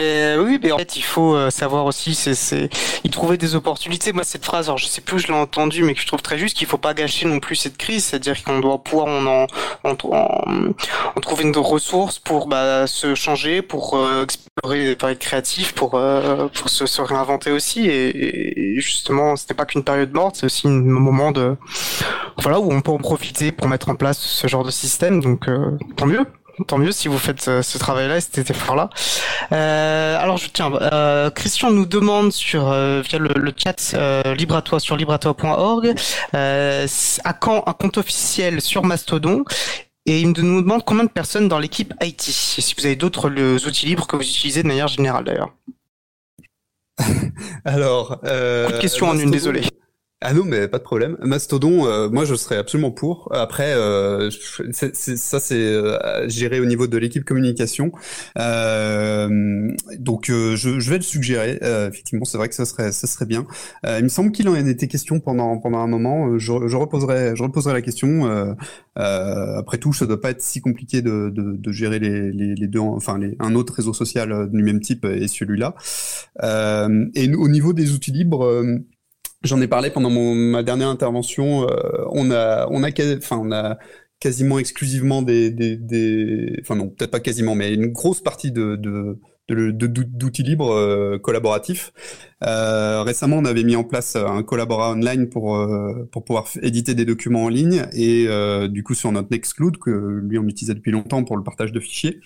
Euh, 0.00 0.42
oui, 0.42 0.58
mais 0.62 0.72
en 0.72 0.78
fait, 0.78 0.96
il 0.96 1.02
faut 1.02 1.34
euh, 1.34 1.50
savoir 1.50 1.84
aussi, 1.84 2.14
c'est, 2.14 2.70
il 3.04 3.10
trouvait 3.10 3.36
des 3.36 3.54
opportunités. 3.54 4.12
Moi, 4.12 4.24
cette 4.24 4.44
phrase, 4.44 4.66
alors 4.66 4.78
je 4.78 4.86
sais 4.86 5.00
plus 5.00 5.16
où 5.16 5.18
je 5.18 5.26
l'ai 5.26 5.34
entendue, 5.34 5.82
mais 5.82 5.94
que 5.94 6.00
je 6.00 6.06
trouve 6.06 6.22
très 6.22 6.38
juste, 6.38 6.56
qu'il 6.56 6.66
faut 6.66 6.78
pas 6.78 6.94
gâcher 6.94 7.26
non 7.26 7.40
plus 7.40 7.56
cette 7.56 7.76
crise, 7.76 8.04
c'est-à-dire 8.04 8.42
qu'on 8.42 8.60
doit 8.60 8.82
pouvoir 8.82 9.06
on 9.08 9.26
en, 9.26 9.46
on, 9.84 11.20
trouver 11.20 11.44
une 11.44 11.56
ressource 11.56 12.18
pour 12.18 12.46
bah, 12.46 12.86
se 12.86 13.14
changer, 13.14 13.62
pour 13.62 13.96
euh, 13.96 14.24
explorer, 14.24 14.96
pour 14.96 15.08
être 15.08 15.18
créatif, 15.18 15.74
pour 15.74 15.90
pour 15.90 16.68
se, 16.68 16.86
se, 16.86 17.02
réinventer 17.02 17.50
aussi. 17.50 17.86
Et, 17.86 18.76
et 18.76 18.80
justement, 18.80 19.36
c'était 19.36 19.54
pas 19.54 19.66
qu'une 19.66 19.84
période 19.84 20.12
morte, 20.12 20.36
c'est 20.36 20.46
aussi 20.46 20.66
un 20.66 20.70
moment 20.70 21.30
de 21.30 21.56
voilà 22.38 22.58
où 22.60 22.72
on 22.72 22.80
peut 22.80 22.92
en 22.92 22.98
profiter 22.98 23.52
pour 23.52 23.68
mettre 23.68 23.88
en 23.90 23.96
place 23.96 24.18
ce 24.18 24.46
genre 24.46 24.64
de 24.64 24.70
système. 24.70 25.20
Donc 25.20 25.46
tant 25.96 26.06
mieux 26.06 26.26
tant 26.66 26.78
mieux 26.78 26.92
si 26.92 27.08
vous 27.08 27.18
faites 27.18 27.48
euh, 27.48 27.62
ce, 27.62 27.78
travail-là 27.78 28.16
et 28.16 28.20
cet 28.20 28.50
effort-là. 28.50 28.90
Euh, 29.52 30.18
alors, 30.18 30.36
je 30.36 30.48
tiens, 30.48 30.72
euh, 30.72 31.30
Christian 31.30 31.70
nous 31.70 31.86
demande 31.86 32.32
sur 32.32 32.70
euh, 32.70 33.02
via 33.02 33.18
le, 33.18 33.52
chat 33.56 33.94
euh, 33.94 34.34
libre 34.34 34.56
à 34.56 34.62
toi 34.62 34.80
sur 34.80 34.96
libreatois.org 34.96 35.94
à 36.32 37.32
quand 37.32 37.64
un 37.66 37.72
compte 37.72 37.98
officiel 37.98 38.60
sur 38.60 38.84
Mastodon 38.84 39.44
et 40.06 40.20
il 40.20 40.32
nous 40.32 40.62
demande 40.62 40.84
combien 40.84 41.04
de 41.04 41.10
personnes 41.10 41.48
dans 41.48 41.58
l'équipe 41.58 41.92
IT. 42.00 42.28
Et 42.28 42.32
si 42.62 42.74
vous 42.76 42.86
avez 42.86 42.96
d'autres 42.96 43.30
outils 43.66 43.86
libres 43.86 44.06
que 44.06 44.16
vous 44.16 44.22
utilisez 44.22 44.62
de 44.62 44.68
manière 44.68 44.88
générale 44.88 45.24
d'ailleurs. 45.24 45.50
Alors, 47.64 48.18
euh, 48.24 48.78
question 48.80 49.08
en 49.08 49.18
une, 49.18 49.30
désolé. 49.30 49.62
Ah 50.22 50.34
non, 50.34 50.44
mais 50.44 50.68
pas 50.68 50.76
de 50.76 50.82
problème. 50.82 51.16
Mastodon, 51.22 51.86
euh, 51.86 52.10
moi 52.10 52.26
je 52.26 52.34
serais 52.34 52.58
absolument 52.58 52.90
pour. 52.90 53.34
Après, 53.34 53.72
euh, 53.72 54.28
ça 54.70 55.40
c'est 55.40 55.54
euh, 55.54 56.28
géré 56.28 56.60
au 56.60 56.66
niveau 56.66 56.86
de 56.86 56.98
l'équipe 56.98 57.24
communication. 57.24 57.90
Euh, 58.38 59.70
donc 59.98 60.26
je, 60.26 60.56
je, 60.56 60.90
vais 60.90 60.98
le 60.98 61.02
suggérer. 61.02 61.58
effectivement, 61.88 62.26
c'est 62.26 62.36
vrai 62.36 62.50
que 62.50 62.54
ça 62.54 62.66
serait, 62.66 62.92
ça 62.92 63.06
serait 63.06 63.24
bien. 63.24 63.46
il 63.86 64.02
me 64.02 64.08
semble 64.08 64.30
qu'il 64.32 64.46
en 64.50 64.54
été 64.54 64.88
question 64.88 65.20
pendant 65.20 65.56
pendant 65.56 65.78
un 65.78 65.86
moment. 65.86 66.38
Je, 66.38 66.68
je 66.68 66.76
reposerai, 66.76 67.34
je 67.34 67.42
reposerai 67.42 67.72
la 67.72 67.80
question. 67.80 68.54
après 68.96 69.78
tout, 69.78 69.94
ça 69.94 70.04
doit 70.04 70.20
pas 70.20 70.32
être 70.32 70.42
si 70.42 70.60
compliqué 70.60 71.00
de, 71.00 71.30
de, 71.30 71.56
de 71.56 71.72
gérer 71.72 71.98
les, 71.98 72.30
les, 72.30 72.54
les, 72.54 72.66
deux, 72.66 72.80
enfin 72.80 73.16
les, 73.16 73.36
un 73.38 73.54
autre 73.54 73.72
réseau 73.72 73.94
social 73.94 74.50
du 74.52 74.62
même 74.62 74.80
type 74.80 75.06
et 75.06 75.28
celui-là. 75.28 75.74
et 77.14 77.34
au 77.34 77.48
niveau 77.48 77.72
des 77.72 77.92
outils 77.92 78.12
libres 78.12 78.62
J'en 79.42 79.60
ai 79.60 79.68
parlé 79.68 79.90
pendant 79.90 80.10
mon, 80.10 80.34
ma 80.34 80.62
dernière 80.62 80.88
intervention. 80.88 81.68
Euh, 81.68 82.04
on 82.10 82.30
a, 82.30 82.66
on 82.70 82.82
a, 82.82 82.90
enfin, 83.16 83.40
on 83.42 83.52
a 83.52 83.78
quasiment 84.20 84.58
exclusivement 84.58 85.22
des, 85.22 86.58
enfin 86.60 86.76
non, 86.76 86.90
peut-être 86.90 87.10
pas 87.10 87.20
quasiment, 87.20 87.54
mais 87.54 87.72
une 87.72 87.86
grosse 87.86 88.20
partie 88.20 88.52
de, 88.52 88.76
de 88.76 89.18
d'outils 89.48 90.44
libres 90.44 90.72
euh, 90.72 91.18
collaboratifs. 91.18 91.92
Euh, 92.46 93.02
récemment, 93.02 93.38
on 93.38 93.44
avait 93.44 93.64
mis 93.64 93.76
en 93.76 93.84
place 93.84 94.16
un 94.16 94.42
collaborat 94.42 94.92
online 94.92 95.28
pour 95.28 95.58
pour 96.10 96.24
pouvoir 96.24 96.48
éditer 96.62 96.94
des 96.94 97.04
documents 97.04 97.44
en 97.44 97.48
ligne 97.48 97.84
et 97.92 98.26
du 98.68 98.82
coup 98.82 98.94
sur 98.94 99.12
notre 99.12 99.28
Nextcloud 99.30 99.78
que 99.78 99.90
lui 99.90 100.38
on 100.38 100.44
utilisait 100.44 100.74
depuis 100.74 100.92
longtemps 100.92 101.24
pour 101.24 101.36
le 101.36 101.42
partage 101.42 101.72
de 101.72 101.80
fichiers. 101.80 102.20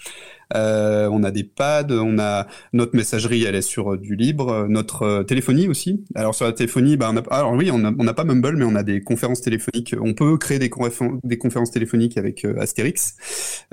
Euh, 0.55 1.09
on 1.11 1.23
a 1.23 1.31
des 1.31 1.45
pads, 1.45 1.87
on 1.91 2.19
a 2.19 2.47
notre 2.73 2.95
messagerie, 2.97 3.45
elle 3.45 3.55
est 3.55 3.63
sur 3.63 3.99
du 3.99 4.15
libre, 4.15 4.67
notre 4.69 5.23
téléphonie 5.23 5.69
aussi. 5.69 6.05
Alors 6.15 6.35
sur 6.35 6.45
la 6.45 6.53
téléphonie, 6.53 6.97
bah, 6.97 7.11
on 7.13 7.17
alors 7.33 7.53
oui, 7.53 7.71
on 7.71 7.79
n'a 7.79 8.15
pas 8.15 8.25
Mumble, 8.25 8.57
mais 8.57 8.65
on 8.65 8.75
a 8.75 8.83
des 8.83 9.03
conférences 9.03 9.41
téléphoniques. 9.41 9.95
On 10.01 10.15
peut 10.15 10.37
créer 10.37 10.59
des, 10.59 10.71
des 11.25 11.39
conférences 11.39 11.71
téléphoniques 11.71 12.17
avec 12.19 12.47
Astérix. 12.59 13.17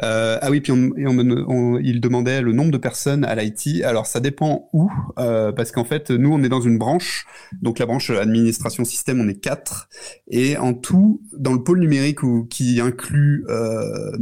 ah 0.02 0.48
oui, 0.50 0.62
puis 0.62 0.72
on, 0.72 0.92
on, 0.98 1.78
il 1.80 2.02
demandait 2.02 2.42
le 2.42 2.54
nombre 2.54 2.72
de 2.72 2.78
personnes 2.78 3.26
à 3.26 3.36
l'IT. 3.36 3.84
Alors 3.84 4.06
ça 4.08 4.20
dépend 4.20 4.70
où, 4.74 4.90
parce 5.16 5.72
qu'en 5.72 5.84
fait, 5.84 6.10
nous 6.10 6.31
on 6.34 6.44
est 6.44 6.50
dans 6.50 6.62
une 6.62 6.78
branche, 6.78 7.26
donc 7.62 7.80
la 7.80 7.86
branche 7.86 8.10
administration 8.10 8.86
système, 8.86 9.20
on 9.22 9.28
est 9.28 9.40
quatre, 9.40 9.90
et 10.28 10.58
en 10.58 10.74
tout, 10.74 11.22
dans 11.38 11.54
le 11.54 11.64
pôle 11.64 11.80
numérique 11.80 12.20
qui 12.50 12.80
inclut 12.82 13.46
euh, 13.50 14.18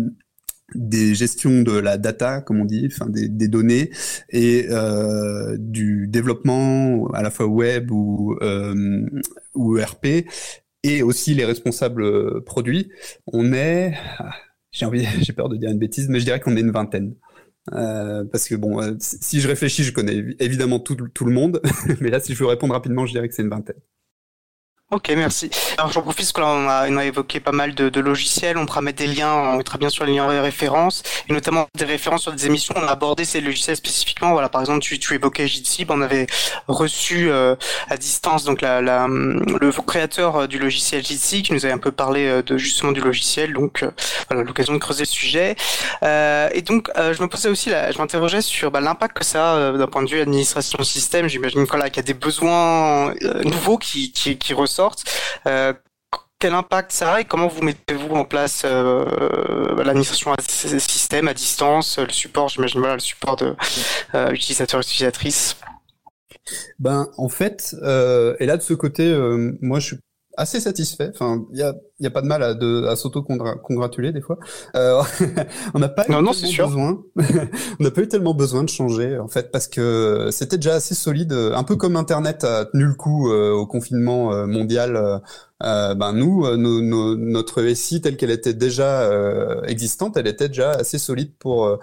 des 0.76 1.16
gestions 1.16 1.62
de 1.62 1.72
la 1.72 1.98
data, 1.98 2.42
comme 2.42 2.60
on 2.62 2.66
dit, 2.66 2.88
enfin 2.92 3.08
des, 3.10 3.48
données 3.48 3.92
et 4.30 4.68
euh, 4.70 5.58
du 5.60 6.08
développement 6.08 7.08
à 7.14 7.24
la 7.24 7.32
fois 7.32 7.48
web 7.48 7.92
ou 7.92 8.38
euh, 8.42 9.06
ou 9.56 9.78
ERP 9.78 10.26
et 10.84 11.04
aussi 11.04 11.34
les 11.34 11.46
responsables 11.46 12.44
produits. 12.44 12.90
On 13.28 13.52
est, 13.54 13.94
j'ai 14.72 14.86
envie, 14.86 15.06
j'ai 15.22 15.34
peur 15.34 15.50
de 15.50 15.58
dire 15.58 15.70
une 15.70 15.80
bêtise, 15.80 16.08
mais 16.10 16.20
je 16.20 16.26
dirais 16.26 16.40
qu'on 16.40 16.56
est 16.56 16.62
une 16.62 16.72
vingtaine. 16.72 17.16
Euh, 17.74 18.26
parce 18.26 18.48
que 18.48 18.56
bon, 18.56 18.82
euh, 18.82 18.96
si 19.00 19.42
je 19.42 19.48
réfléchis, 19.48 19.84
je 19.84 19.92
connais 19.94 20.16
évidemment 20.40 20.80
tout, 20.80 20.96
tout 20.96 21.26
le 21.26 21.32
monde, 21.32 21.62
mais 22.02 22.10
là, 22.10 22.20
si 22.20 22.34
je 22.34 22.40
veux 22.40 22.48
répondre 22.48 22.74
rapidement, 22.74 23.06
je 23.06 23.12
dirais 23.14 23.28
que 23.28 23.36
c'est 23.36 23.44
une 23.44 23.50
vingtaine. 23.50 23.80
Ok, 24.92 25.12
merci. 25.16 25.52
Alors 25.78 25.92
j'en 25.92 26.02
profite 26.02 26.22
parce 26.22 26.32
que 26.32 26.42
là 26.42 26.48
on 26.48 26.68
a, 26.68 26.90
on 26.90 26.98
a 26.98 27.06
évoqué 27.06 27.40
pas 27.40 27.52
mal 27.52 27.76
de, 27.76 27.90
de, 27.90 28.00
logiciels, 28.00 28.58
on 28.58 28.66
pourra 28.66 28.82
mettre 28.82 28.98
des 28.98 29.06
liens, 29.06 29.32
on 29.36 29.58
mettra 29.58 29.78
bien 29.78 29.90
sûr 29.90 30.04
les 30.04 30.16
liens 30.16 30.28
de 30.34 30.40
références, 30.40 31.04
et 31.30 31.34
notamment 31.34 31.68
des 31.76 31.86
références 31.86 32.24
sur 32.24 32.32
des 32.32 32.48
émissions, 32.48 32.74
on 32.76 32.82
a 32.82 32.90
abordé 32.94 33.24
ces 33.24 33.40
logiciels 33.40 33.76
spécifiquement. 33.76 34.32
Voilà, 34.32 34.50
par 34.50 34.62
exemple, 34.62 34.80
tu, 34.80 34.98
tu 34.98 35.14
évoquais 35.14 35.48
Jitsi, 35.48 35.86
on 35.90 36.02
avait 36.02 36.26
reçu 36.68 37.30
euh, 37.30 37.56
à 37.88 37.98
distance 37.98 38.46
donc 38.46 38.62
la, 38.62 38.82
la, 38.82 39.06
le 39.08 39.72
créateur 39.86 40.36
euh, 40.38 40.48
du 40.48 40.58
logiciel 40.58 41.06
Jitsi 41.06 41.44
qui 41.44 41.54
nous 41.54 41.66
avait 41.66 41.74
un 41.74 41.78
peu 41.78 41.92
parlé 41.92 42.26
euh, 42.26 42.42
de 42.42 42.58
justement 42.58 42.92
du 42.92 43.02
logiciel, 43.02 43.54
donc 43.54 43.86
voilà 44.28 44.44
l'occasion 44.44 44.74
de 44.74 44.80
creuser 44.80 45.04
le 45.04 45.06
sujet. 45.06 45.56
Euh, 46.02 46.50
et 46.52 46.64
donc 46.64 46.90
je 46.98 47.22
me 47.22 47.28
posais 47.28 47.50
aussi, 47.50 47.70
là, 47.70 47.92
je 47.92 48.00
m'interrogeais 48.00 48.42
sur 48.42 48.72
bah, 48.72 48.82
l'impact 48.82 49.16
que 49.20 49.24
ça 49.24 49.68
a 49.68 49.72
d'un 49.74 49.86
point 49.86 50.02
de 50.02 50.10
vue 50.10 50.20
administration 50.20 50.82
système. 50.82 51.28
J'imagine 51.28 51.68
qu'il 51.68 51.80
y 51.80 52.00
a 52.00 52.02
des 52.02 52.16
besoins 52.16 53.14
nouveaux 53.44 53.78
qui, 53.78 54.12
qui, 54.12 54.36
qui 54.40 54.56
ressortent 54.56 54.79
euh, 55.48 55.74
quel 56.40 56.54
impact 56.54 56.92
ça 56.92 57.16
a 57.16 57.22
et 57.22 57.26
comment 57.26 57.48
vous 57.48 57.62
mettez-vous 57.62 58.16
en 58.16 58.24
place 58.24 58.64
euh, 58.66 59.76
l'administration 59.84 60.34
système 60.40 61.28
à 61.28 61.34
distance, 61.34 62.00
le 62.00 62.10
support, 62.10 62.48
j'imagine 62.50 62.82
le 62.82 63.00
support 63.00 63.36
de 63.36 63.56
euh, 64.16 64.32
utilisateurs 64.32 64.80
et 64.80 64.84
utilisatrices? 64.84 65.58
Ben 66.80 67.10
en 67.18 67.30
fait, 67.30 67.76
et 68.40 68.46
là 68.46 68.58
de 68.58 68.62
ce 68.62 68.74
côté, 68.74 69.14
moi 69.62 69.80
je 69.80 69.88
suis 69.88 69.98
assez 70.40 70.62
satisfait. 70.62 71.12
Enfin, 71.14 71.46
il 71.52 71.60
y 71.60 71.64
a, 71.64 71.76
y 72.00 72.08
a 72.08 72.10
pas 72.10 72.22
de 72.22 72.28
mal 72.28 72.42
à, 72.42 72.54
de, 72.54 72.86
à 72.86 72.96
s'auto-congratuler 72.96 74.14
des 74.14 74.22
fois. 74.22 74.40
Euh, 74.76 75.02
on 75.74 75.80
n'a 75.80 75.90
pas 75.90 76.06
eu 76.08 76.12
non, 76.12 76.22
besoin. 76.22 77.04
on 77.80 77.84
n'a 77.84 77.92
pas 77.92 78.02
eu 78.02 78.08
tellement 78.08 78.34
besoin 78.34 78.64
de 78.64 78.70
changer 78.70 79.20
en 79.20 79.28
fait 79.28 79.52
parce 79.52 79.68
que 79.68 80.30
c'était 80.32 80.58
déjà 80.58 80.76
assez 80.76 80.96
solide. 80.96 81.34
Un 81.34 81.64
peu 81.64 81.76
comme 81.76 81.98
Internet 81.98 82.46
a 82.46 82.66
tenu 82.66 82.86
le 82.86 82.94
coup 82.94 83.30
euh, 83.30 83.52
au 83.52 83.68
confinement 83.68 84.34
euh, 84.34 84.48
mondial. 84.48 85.22
Euh, 85.62 85.94
ben 85.94 86.14
nous, 86.14 86.48
notre 86.56 87.62
SI 87.74 88.00
telle 88.00 88.16
qu'elle 88.16 88.32
était 88.32 88.54
déjà 88.54 89.10
existante, 89.68 90.16
elle 90.16 90.28
était 90.28 90.48
déjà 90.48 90.72
assez 90.72 90.98
solide 90.98 91.34
pour 91.38 91.78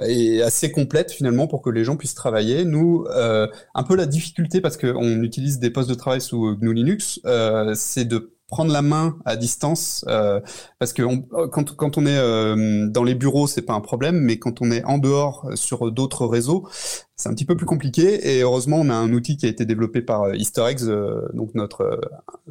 et 0.00 0.42
assez 0.42 0.72
complète 0.72 1.12
finalement 1.12 1.46
pour 1.46 1.62
que 1.62 1.70
les 1.70 1.84
gens 1.84 1.96
puissent 1.96 2.14
travailler. 2.14 2.64
Nous, 2.64 3.04
euh, 3.10 3.46
un 3.74 3.82
peu 3.82 3.96
la 3.96 4.06
difficulté 4.06 4.60
parce 4.60 4.76
qu'on 4.76 5.22
utilise 5.22 5.58
des 5.58 5.70
postes 5.70 5.88
de 5.88 5.94
travail 5.94 6.20
sous 6.20 6.56
GNU 6.56 6.74
Linux, 6.74 7.20
euh, 7.26 7.74
c'est 7.74 8.04
de 8.04 8.32
prendre 8.48 8.72
la 8.72 8.82
main 8.82 9.16
à 9.24 9.36
distance 9.36 10.04
euh, 10.08 10.38
parce 10.78 10.92
que 10.92 11.02
quand, 11.46 11.74
quand 11.74 11.96
on 11.96 12.04
est 12.04 12.90
dans 12.90 13.02
les 13.02 13.14
bureaux 13.14 13.46
c'est 13.46 13.62
pas 13.62 13.72
un 13.72 13.80
problème 13.80 14.16
mais 14.20 14.38
quand 14.38 14.60
on 14.60 14.70
est 14.70 14.84
en 14.84 14.98
dehors 14.98 15.48
sur 15.54 15.90
d'autres 15.90 16.26
réseaux 16.26 16.68
c'est 17.16 17.30
un 17.30 17.34
petit 17.34 17.46
peu 17.46 17.56
plus 17.56 17.64
compliqué 17.64 18.36
et 18.36 18.42
heureusement 18.42 18.76
on 18.76 18.90
a 18.90 18.94
un 18.94 19.10
outil 19.14 19.38
qui 19.38 19.46
a 19.46 19.48
été 19.48 19.64
développé 19.64 20.02
par 20.02 20.34
Easter 20.34 20.64
Eggs 20.68 20.84
donc 21.32 21.54
notre 21.54 21.98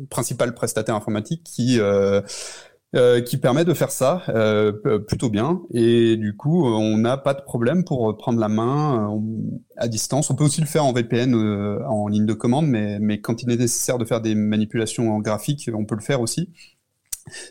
principal 0.10 0.56
prestataire 0.56 0.96
informatique 0.96 1.44
qui 1.44 1.80
euh, 2.94 3.22
qui 3.22 3.38
permet 3.38 3.64
de 3.64 3.74
faire 3.74 3.90
ça 3.90 4.24
euh, 4.28 5.00
plutôt 5.00 5.30
bien. 5.30 5.62
Et 5.74 6.18
du 6.18 6.36
coup, 6.36 6.66
on 6.66 6.98
n'a 6.98 7.16
pas 7.16 7.34
de 7.34 7.42
problème 7.42 7.86
pour 7.86 8.18
prendre 8.18 8.38
la 8.38 8.50
main 8.50 9.16
euh, 9.16 9.20
à 9.78 9.88
distance. 9.88 10.30
On 10.30 10.36
peut 10.36 10.44
aussi 10.44 10.60
le 10.60 10.68
faire 10.68 10.84
en 10.84 10.92
VPN 10.92 11.34
en 11.34 12.08
ligne 12.10 12.26
de 12.26 12.34
commande, 12.34 12.68
mais, 12.68 13.00
mais 13.00 13.22
quand 13.22 13.44
il 13.44 13.50
est 13.50 13.56
nécessaire 13.56 13.98
de 13.98 14.04
faire 14.04 14.20
des 14.20 14.36
manipulations 14.36 15.16
en 15.16 15.20
graphique, 15.20 15.70
on 15.74 15.86
peut 15.86 15.96
le 15.96 16.02
faire 16.02 16.20
aussi. 16.20 16.50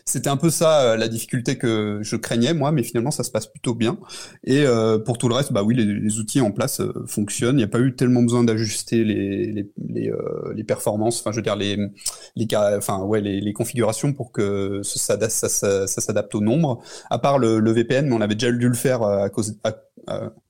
C'était 0.05 0.29
un 0.29 0.37
peu 0.37 0.49
ça 0.49 0.81
euh, 0.81 0.97
la 0.97 1.07
difficulté 1.07 1.57
que 1.57 1.99
je 2.01 2.15
craignais 2.15 2.53
moi, 2.53 2.71
mais 2.71 2.83
finalement 2.83 3.11
ça 3.11 3.23
se 3.23 3.31
passe 3.31 3.47
plutôt 3.47 3.73
bien. 3.73 3.97
Et 4.43 4.65
euh, 4.65 4.99
pour 4.99 5.17
tout 5.17 5.29
le 5.29 5.35
reste, 5.35 5.53
bah 5.53 5.63
oui, 5.63 5.75
les, 5.75 6.19
outils 6.19 6.41
en 6.41 6.51
place 6.51 6.81
euh, 6.81 6.93
fonctionnent. 7.07 7.55
Il 7.55 7.59
n'y 7.59 7.63
a 7.63 7.67
pas 7.67 7.79
eu 7.79 7.95
tellement 7.95 8.21
besoin 8.21 8.43
d'ajuster 8.43 9.03
les 9.03 10.63
performances, 10.67 11.19
enfin 11.19 11.31
je 11.31 11.37
veux 11.37 11.41
dire 11.41 11.55
les 11.55 13.53
configurations 13.53 14.13
pour 14.13 14.31
que 14.31 14.81
ça, 14.83 15.17
s'adapte 15.87 16.35
au 16.35 16.41
nombre. 16.41 16.81
À 17.09 17.19
part 17.19 17.39
le, 17.39 17.71
VPN, 17.71 18.07
mais 18.07 18.15
on 18.15 18.21
avait 18.21 18.35
déjà 18.35 18.51
dû 18.51 18.67
le 18.67 18.73
faire 18.73 19.03
à 19.03 19.29
cause 19.29 19.57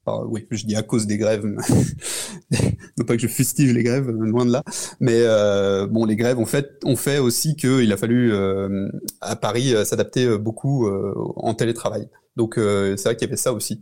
oui, 0.08 0.48
je 0.50 0.66
dis 0.66 0.76
à 0.76 0.82
cause 0.82 1.06
des 1.08 1.18
grèves, 1.18 1.46
non 2.98 3.06
pas 3.06 3.16
que 3.16 3.22
je 3.22 3.28
fustige 3.28 3.74
les 3.74 3.84
grèves, 3.84 4.10
loin 4.10 4.46
de 4.46 4.52
là, 4.52 4.64
mais 5.00 5.22
euh, 5.22 5.88
bon, 5.88 6.06
les 6.06 6.16
grèves 6.16 6.40
ont 6.40 6.46
fait, 6.46 6.72
ont 6.84 6.96
fait 6.96 7.20
aussi 7.20 7.56
qu'il 7.56 7.92
a 7.92 7.98
fallu 7.98 8.34
euh, 8.34 8.90
à 9.22 9.36
Paris 9.36 9.76
euh, 9.76 9.86
s'adapter 9.86 10.38
beaucoup 10.38 10.88
en 10.90 11.54
télétravail. 11.54 12.10
Donc 12.38 12.54
c'est 12.56 13.04
vrai 13.04 13.16
qu'il 13.16 13.28
y 13.28 13.30
avait 13.30 13.38
ça 13.38 13.54
aussi. 13.54 13.82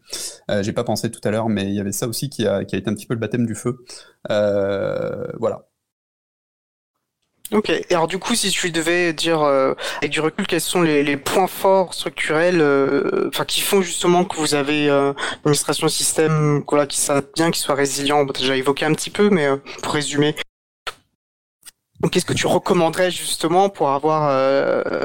J'ai 0.62 0.74
pas 0.74 0.84
pensé 0.84 1.12
tout 1.12 1.22
à 1.24 1.32
l'heure, 1.32 1.50
mais 1.50 1.66
il 1.66 1.74
y 1.74 1.80
avait 1.80 1.92
ça 1.92 2.08
aussi 2.08 2.30
qui 2.30 2.48
a, 2.48 2.66
qui 2.66 2.76
a 2.76 2.80
été 2.80 2.90
un 2.90 2.96
petit 2.96 3.06
peu 3.06 3.14
le 3.14 3.20
baptême 3.20 3.46
du 3.46 3.56
feu. 3.56 3.78
voilà. 4.28 5.69
Ok. 7.52 7.70
Et 7.70 7.86
alors 7.90 8.08
du 8.08 8.20
coup, 8.20 8.36
si 8.36 8.52
tu 8.52 8.70
devais 8.70 9.12
dire 9.12 9.42
euh, 9.42 9.74
avec 9.98 10.12
du 10.12 10.20
recul, 10.20 10.46
quels 10.46 10.62
sont 10.62 10.84
les, 10.84 11.04
les 11.04 11.18
points 11.18 11.48
forts 11.48 11.96
structurels, 11.96 12.62
euh, 12.62 13.32
qui 13.48 13.62
font 13.62 13.82
justement 13.82 14.24
que 14.24 14.36
vous 14.36 14.54
avez 14.54 14.88
euh, 14.88 15.14
l'administration 15.44 15.88
système, 15.88 16.64
voilà, 16.68 16.86
qui 16.86 17.00
soit 17.00 17.26
bien, 17.36 17.50
qui 17.50 17.60
soit 17.60 17.74
résilient? 17.74 18.20
On 18.20 18.26
déjà 18.26 18.56
évoqué 18.56 18.86
un 18.86 18.94
petit 18.94 19.10
peu, 19.10 19.32
mais 19.32 19.48
euh, 19.48 19.58
pour 19.82 19.94
résumer. 19.94 20.36
Qu'est-ce 22.12 22.26
que 22.26 22.34
tu 22.34 22.48
recommanderais 22.48 23.12
justement 23.12 23.70
pour 23.70 23.90
avoir 23.90 24.30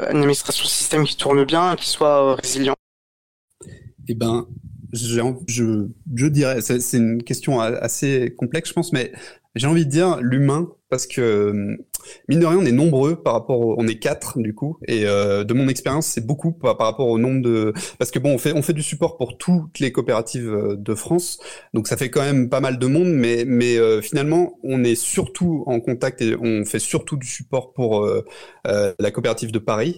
une 0.09 0.19
administration 0.19 0.65
système 0.65 1.03
qui 1.03 1.17
tourne 1.17 1.43
bien, 1.43 1.75
qui 1.75 1.89
soit 1.89 2.35
résilient? 2.35 2.75
Eh 4.07 4.13
ben, 4.13 4.47
je, 4.93 5.19
je 6.15 6.25
dirais, 6.27 6.61
c'est 6.61 6.97
une 6.97 7.21
question 7.21 7.59
assez 7.59 8.33
complexe, 8.37 8.69
je 8.69 8.73
pense, 8.73 8.93
mais 8.93 9.11
j'ai 9.55 9.67
envie 9.67 9.85
de 9.85 9.91
dire 9.91 10.19
l'humain 10.21 10.69
parce 10.89 11.05
que 11.05 11.77
mine 12.27 12.39
de 12.39 12.45
rien, 12.45 12.57
on 12.57 12.65
est 12.65 12.71
nombreux 12.71 13.15
par 13.15 13.33
rapport, 13.33 13.59
au, 13.59 13.75
on 13.77 13.87
est 13.87 13.99
quatre 13.99 14.39
du 14.39 14.53
coup, 14.53 14.77
et 14.87 15.05
euh, 15.05 15.43
de 15.43 15.53
mon 15.53 15.67
expérience, 15.67 16.07
c'est 16.07 16.25
beaucoup 16.25 16.51
par, 16.51 16.77
rapport 16.77 17.07
au 17.07 17.17
nombre 17.17 17.41
de, 17.41 17.73
parce 17.97 18.11
que 18.11 18.19
bon, 18.19 18.33
on 18.33 18.37
fait 18.37 18.53
on 18.53 18.61
fait 18.61 18.73
du 18.73 18.83
support 18.83 19.17
pour 19.17 19.37
toutes 19.37 19.79
les 19.79 19.91
coopératives 19.91 20.49
euh, 20.49 20.75
de 20.75 20.95
France, 20.95 21.39
donc 21.73 21.87
ça 21.87 21.97
fait 21.97 22.09
quand 22.09 22.21
même 22.21 22.49
pas 22.49 22.59
mal 22.59 22.79
de 22.79 22.87
monde, 22.87 23.09
mais 23.09 23.45
euh, 23.77 24.01
finalement, 24.01 24.59
on 24.63 24.83
est 24.83 24.95
surtout 24.95 25.63
en 25.67 25.79
contact 25.79 26.21
et 26.21 26.35
on 26.39 26.65
fait 26.65 26.79
surtout 26.79 27.17
du 27.17 27.27
support 27.27 27.73
pour 27.73 28.07
la 28.65 29.11
coopérative 29.11 29.51
de 29.51 29.59
Paris, 29.59 29.97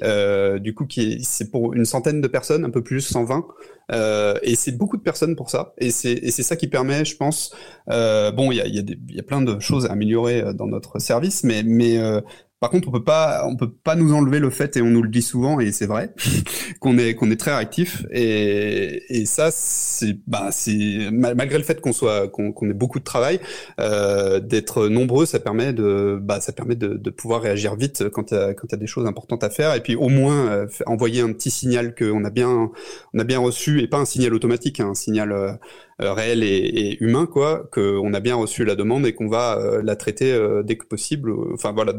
du 0.60 0.74
coup 0.74 0.86
qui 0.86 1.24
c'est 1.24 1.52
pour 1.52 1.74
une 1.74 1.86
centaine 1.86 2.22
de 2.22 2.28
personnes, 2.28 2.66
un 2.66 2.70
peu 2.70 2.84
plus, 2.84 3.02
120. 3.02 3.46
Euh, 3.94 4.38
et 4.44 4.56
c'est 4.56 4.74
beaucoup 4.74 4.98
de 4.98 5.02
personnes 5.02 5.36
pour 5.36 5.50
ça. 5.50 5.74
Et 5.78 5.92
c'est 5.92 6.30
ça 6.32 6.56
qui 6.56 6.68
permet, 6.68 7.06
je 7.06 7.16
pense. 7.16 7.56
Bon, 7.88 8.52
il 8.52 8.58
y 8.58 8.62
a, 8.62 8.68
y, 8.68 8.84
y 9.10 9.20
a, 9.20 9.24
plein 9.24 9.42
de 9.42 9.60
choses 9.60 9.86
à 9.86 9.92
améliorer 9.92 10.54
dans 10.54 10.68
notre 10.68 11.00
service, 11.00 11.44
mais 11.44 11.64
euh, 12.00 12.22
par 12.60 12.72
contre, 12.72 12.88
on 12.88 12.92
peut 12.92 13.04
pas, 13.04 13.46
on 13.46 13.56
peut 13.56 13.70
pas 13.72 13.96
nous 13.96 14.14
enlever 14.14 14.40
le 14.40 14.50
fait, 14.50 14.78
et 14.78 14.82
on 14.82 14.88
nous 14.88 15.04
le 15.04 15.10
dit 15.10 15.22
souvent, 15.22 15.60
et 15.60 15.72
c'est 15.72 15.86
vrai, 15.86 16.12
qu'on 16.80 16.98
est 16.98 17.14
qu'on 17.14 17.30
est 17.30 17.36
très 17.36 17.54
réactif. 17.54 18.04
Et, 18.12 19.04
et 19.10 19.26
ça, 19.28 19.50
c'est 19.52 20.18
bah 20.26 20.50
c'est 20.52 21.10
malgré 21.12 21.60
le 21.60 21.64
fait 21.64 21.80
qu'on 21.82 21.94
soit 21.94 22.30
qu'on 22.30 22.70
ait 22.70 22.74
beaucoup 22.74 22.98
de 22.98 23.04
travail, 23.04 23.40
euh, 23.80 24.40
d'être 24.40 24.88
nombreux, 24.88 25.28
ça 25.28 25.40
permet 25.40 25.72
de 25.72 26.18
bah 26.20 26.42
ça 26.42 26.52
permet 26.52 26.76
de, 26.76 26.96
de 26.96 27.10
pouvoir 27.12 27.44
réagir 27.44 27.76
vite 27.76 28.10
quand 28.10 28.32
il 28.32 28.34
y 28.34 28.38
a 28.38 28.54
quand 28.56 28.68
il 28.68 28.72
y 28.72 28.76
a 28.76 28.80
des 28.80 28.88
choses 28.88 29.06
importantes 29.06 29.44
à 29.44 29.52
faire, 29.52 29.76
et 29.76 29.82
puis 29.82 29.96
au 29.96 30.10
moins 30.10 30.48
euh, 30.48 30.68
envoyer 30.88 31.22
un 31.22 31.34
petit 31.34 31.52
signal 31.52 31.94
qu'on 31.94 32.24
a 32.26 32.32
bien 32.32 32.72
on 33.14 33.20
a 33.20 33.24
bien 33.24 33.40
reçu, 33.40 33.82
et 33.82 33.88
pas 33.88 34.00
un 34.00 34.06
signal 34.06 34.34
automatique, 34.34 34.80
hein, 34.80 34.90
un 34.90 34.96
signal 34.96 35.32
euh, 35.32 35.52
réel 36.00 36.44
et, 36.44 36.98
humain, 37.00 37.26
quoi, 37.26 37.70
qu'on 37.72 38.14
a 38.14 38.20
bien 38.20 38.36
reçu 38.36 38.66
la 38.66 38.76
demande 38.76 39.06
et 39.06 39.14
qu'on 39.14 39.28
va 39.28 39.60
la 39.84 39.96
traiter 39.96 40.38
dès 40.64 40.78
que 40.78 40.86
possible. 40.86 41.34
Enfin 41.54 41.72
voilà, 41.72 41.94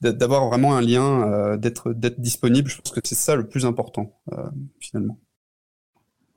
d'avoir 0.00 0.48
vraiment 0.48 0.76
un 0.76 0.82
lien, 0.82 1.56
d'être 1.56 1.92
d'être 1.92 2.20
disponible. 2.20 2.70
Je 2.70 2.78
pense 2.78 2.92
que 2.92 3.00
c'est 3.04 3.14
ça 3.14 3.36
le 3.36 3.48
plus 3.48 3.66
important 3.66 4.12
finalement. 4.80 5.18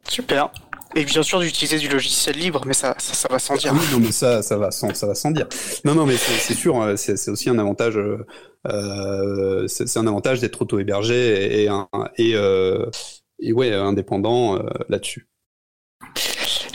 Super. 0.08 0.52
Et 0.96 1.06
bien 1.06 1.22
sûr 1.22 1.40
d'utiliser 1.40 1.78
du 1.78 1.88
logiciel 1.88 2.36
libre, 2.36 2.64
mais 2.66 2.74
ça, 2.74 2.96
ça, 2.98 3.28
va 3.30 3.38
sans 3.38 3.56
dire. 3.56 3.74
Oui, 3.74 3.80
non, 3.92 4.00
mais 4.00 4.12
ça, 4.12 4.42
ça 4.42 4.58
va 4.58 4.72
sans, 4.72 4.92
ça 4.96 5.06
va 5.06 5.14
sans 5.14 5.30
dire. 5.30 5.48
Non, 5.86 5.94
non, 5.94 6.08
mais 6.08 6.18
c'est 6.18 6.56
sûr, 6.56 6.82
euh, 6.82 6.96
c'est 6.96 7.30
aussi 7.30 7.48
un 7.48 7.60
avantage. 7.60 8.00
Euh, 8.68 9.68
c'est 9.68 9.98
un 9.98 10.08
avantage 10.08 10.42
d'être 10.42 10.62
auto-hébergé 10.64 11.62
et, 11.62 11.70
et, 12.18 12.36
euh, 12.36 12.86
et, 13.40 13.54
ouais, 13.54 13.72
indépendant 13.74 14.58
euh, 14.58 14.64
là-dessus. 14.90 15.28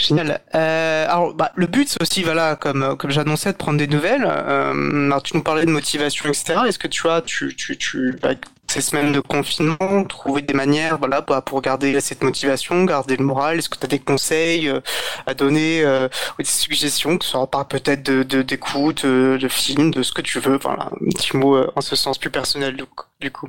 Génial. 0.04 0.38
Euh, 0.54 1.06
alors, 1.08 1.32
bah, 1.32 1.50
le 1.56 1.66
but, 1.66 1.88
c'est 1.88 2.02
aussi, 2.02 2.22
voilà, 2.22 2.56
comme 2.56 2.94
comme 2.98 3.10
j'annonçais, 3.10 3.52
de 3.52 3.56
prendre 3.56 3.78
des 3.78 3.86
nouvelles. 3.86 4.26
Euh, 4.26 5.06
alors, 5.06 5.22
tu 5.22 5.34
nous 5.34 5.42
parlais 5.42 5.64
de 5.64 5.70
motivation, 5.70 6.28
etc. 6.28 6.60
Est-ce 6.68 6.78
que 6.78 6.88
tu 6.88 7.00
vois, 7.00 7.22
tu 7.22 7.56
tu 7.56 7.78
tu 7.78 8.14
avec 8.22 8.40
ces 8.66 8.82
semaines 8.82 9.12
de 9.12 9.20
confinement, 9.20 10.04
trouver 10.06 10.42
des 10.42 10.52
manières, 10.52 10.98
voilà, 10.98 11.22
bah, 11.22 11.40
pour 11.40 11.62
garder 11.62 11.98
cette 12.00 12.22
motivation, 12.22 12.84
garder 12.84 13.16
le 13.16 13.24
moral? 13.24 13.58
Est-ce 13.58 13.70
que 13.70 13.78
tu 13.78 13.84
as 13.84 13.88
des 13.88 13.98
conseils 13.98 14.68
euh, 14.68 14.80
à 15.26 15.32
donner, 15.32 15.82
euh, 15.82 16.08
ou 16.38 16.42
des 16.42 16.48
suggestions, 16.48 17.16
que 17.16 17.24
ce 17.24 17.30
soit 17.30 17.50
par 17.50 17.66
peut-être 17.66 18.02
de 18.02 18.42
d'écoute, 18.42 19.06
de, 19.06 19.38
de, 19.40 19.48
films, 19.48 19.90
de 19.90 20.02
ce 20.02 20.12
que 20.12 20.20
tu 20.20 20.38
veux? 20.38 20.58
Voilà, 20.58 20.90
un 21.00 21.10
petit 21.14 21.34
mot 21.34 21.56
en 21.74 21.80
ce 21.80 21.96
sens 21.96 22.18
plus 22.18 22.30
personnel 22.30 22.76
du 22.76 23.30
coup. 23.30 23.48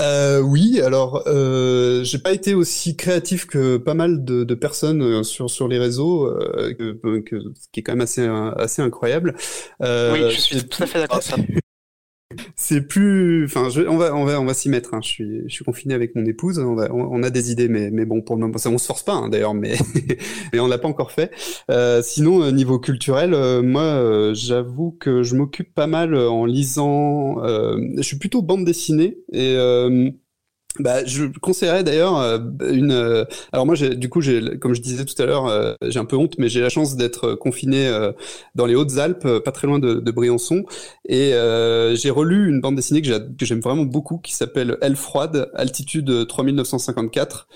Euh, 0.00 0.40
oui, 0.40 0.80
alors 0.80 1.22
euh, 1.28 2.02
j'ai 2.02 2.18
pas 2.18 2.32
été 2.32 2.54
aussi 2.54 2.96
créatif 2.96 3.46
que 3.46 3.76
pas 3.76 3.94
mal 3.94 4.24
de, 4.24 4.42
de 4.42 4.54
personnes 4.56 5.02
euh, 5.02 5.22
sur 5.22 5.48
sur 5.48 5.68
les 5.68 5.78
réseaux, 5.78 6.26
euh, 6.26 6.74
que, 6.74 7.20
que, 7.20 7.38
ce 7.38 7.68
qui 7.70 7.80
est 7.80 7.82
quand 7.84 7.92
même 7.92 8.00
assez 8.00 8.26
assez 8.56 8.82
incroyable. 8.82 9.36
oui, 9.80 10.30
je 10.30 10.40
suis 10.40 10.64
tout 10.66 10.82
à 10.82 10.86
fait 10.86 10.98
d'accord. 10.98 11.22
C'est 12.66 12.80
plus, 12.80 13.44
enfin, 13.44 13.68
on 13.88 13.98
va, 13.98 14.16
on 14.16 14.24
va, 14.24 14.40
on 14.40 14.46
va 14.46 14.54
s'y 14.54 14.70
mettre. 14.70 14.94
Hein. 14.94 15.00
Je 15.02 15.08
suis, 15.08 15.42
je 15.48 15.64
confiné 15.64 15.92
avec 15.92 16.14
mon 16.16 16.24
épouse. 16.24 16.58
On, 16.58 17.22
a 17.22 17.28
des 17.28 17.52
idées, 17.52 17.68
mais, 17.68 17.90
mais 17.90 18.06
bon, 18.06 18.22
pour 18.22 18.36
le 18.36 18.40
moment, 18.40 18.56
ça, 18.56 18.70
on 18.70 18.78
se 18.78 18.86
force 18.86 19.02
pas 19.02 19.12
hein, 19.12 19.28
d'ailleurs, 19.28 19.52
mais, 19.52 19.74
mais 20.52 20.60
on 20.60 20.66
l'a 20.66 20.78
pas 20.78 20.88
encore 20.88 21.12
fait. 21.12 21.30
Euh, 21.70 22.00
sinon, 22.02 22.42
euh, 22.42 22.52
niveau 22.52 22.78
culturel, 22.78 23.34
euh, 23.34 23.60
moi, 23.60 23.82
euh, 23.82 24.32
j'avoue 24.32 24.96
que 24.98 25.22
je 25.22 25.36
m'occupe 25.36 25.74
pas 25.74 25.86
mal 25.86 26.16
en 26.16 26.46
lisant. 26.46 27.36
je 27.44 28.02
suis 28.02 28.16
plutôt 28.16 28.40
bande 28.40 28.64
dessinée 28.64 29.18
et 29.30 29.56
bah, 30.80 31.04
je 31.04 31.26
conseillerais 31.40 31.84
d'ailleurs 31.84 32.18
euh, 32.18 32.38
une. 32.68 32.90
Euh, 32.90 33.24
alors 33.52 33.64
moi, 33.64 33.76
du 33.76 34.08
coup, 34.08 34.20
comme 34.60 34.74
je 34.74 34.80
disais 34.80 35.04
tout 35.04 35.20
à 35.22 35.26
l'heure, 35.26 35.46
euh, 35.46 35.74
j'ai 35.82 36.00
un 36.00 36.04
peu 36.04 36.16
honte, 36.16 36.34
mais 36.38 36.48
j'ai 36.48 36.60
la 36.60 36.68
chance 36.68 36.96
d'être 36.96 37.34
confiné 37.34 37.90
dans 38.54 38.66
les 38.66 38.74
Hautes-Alpes, 38.74 39.38
pas 39.44 39.52
très 39.52 39.66
loin 39.66 39.78
de, 39.78 39.94
de 39.94 40.10
Briançon, 40.10 40.64
et 41.08 41.32
j'ai 41.94 42.10
relu 42.10 42.48
une 42.48 42.60
bande 42.60 42.76
dessinée 42.76 43.02
que, 43.02 43.08
j'aime 43.40 43.60
vraiment 43.60 43.84
beaucoup, 43.84 44.18
qui 44.18 44.34
s'appelle 44.34 44.76
Elle 44.80 44.96
froide, 44.96 45.50
altitude 45.54 46.26
3954, 46.26 47.48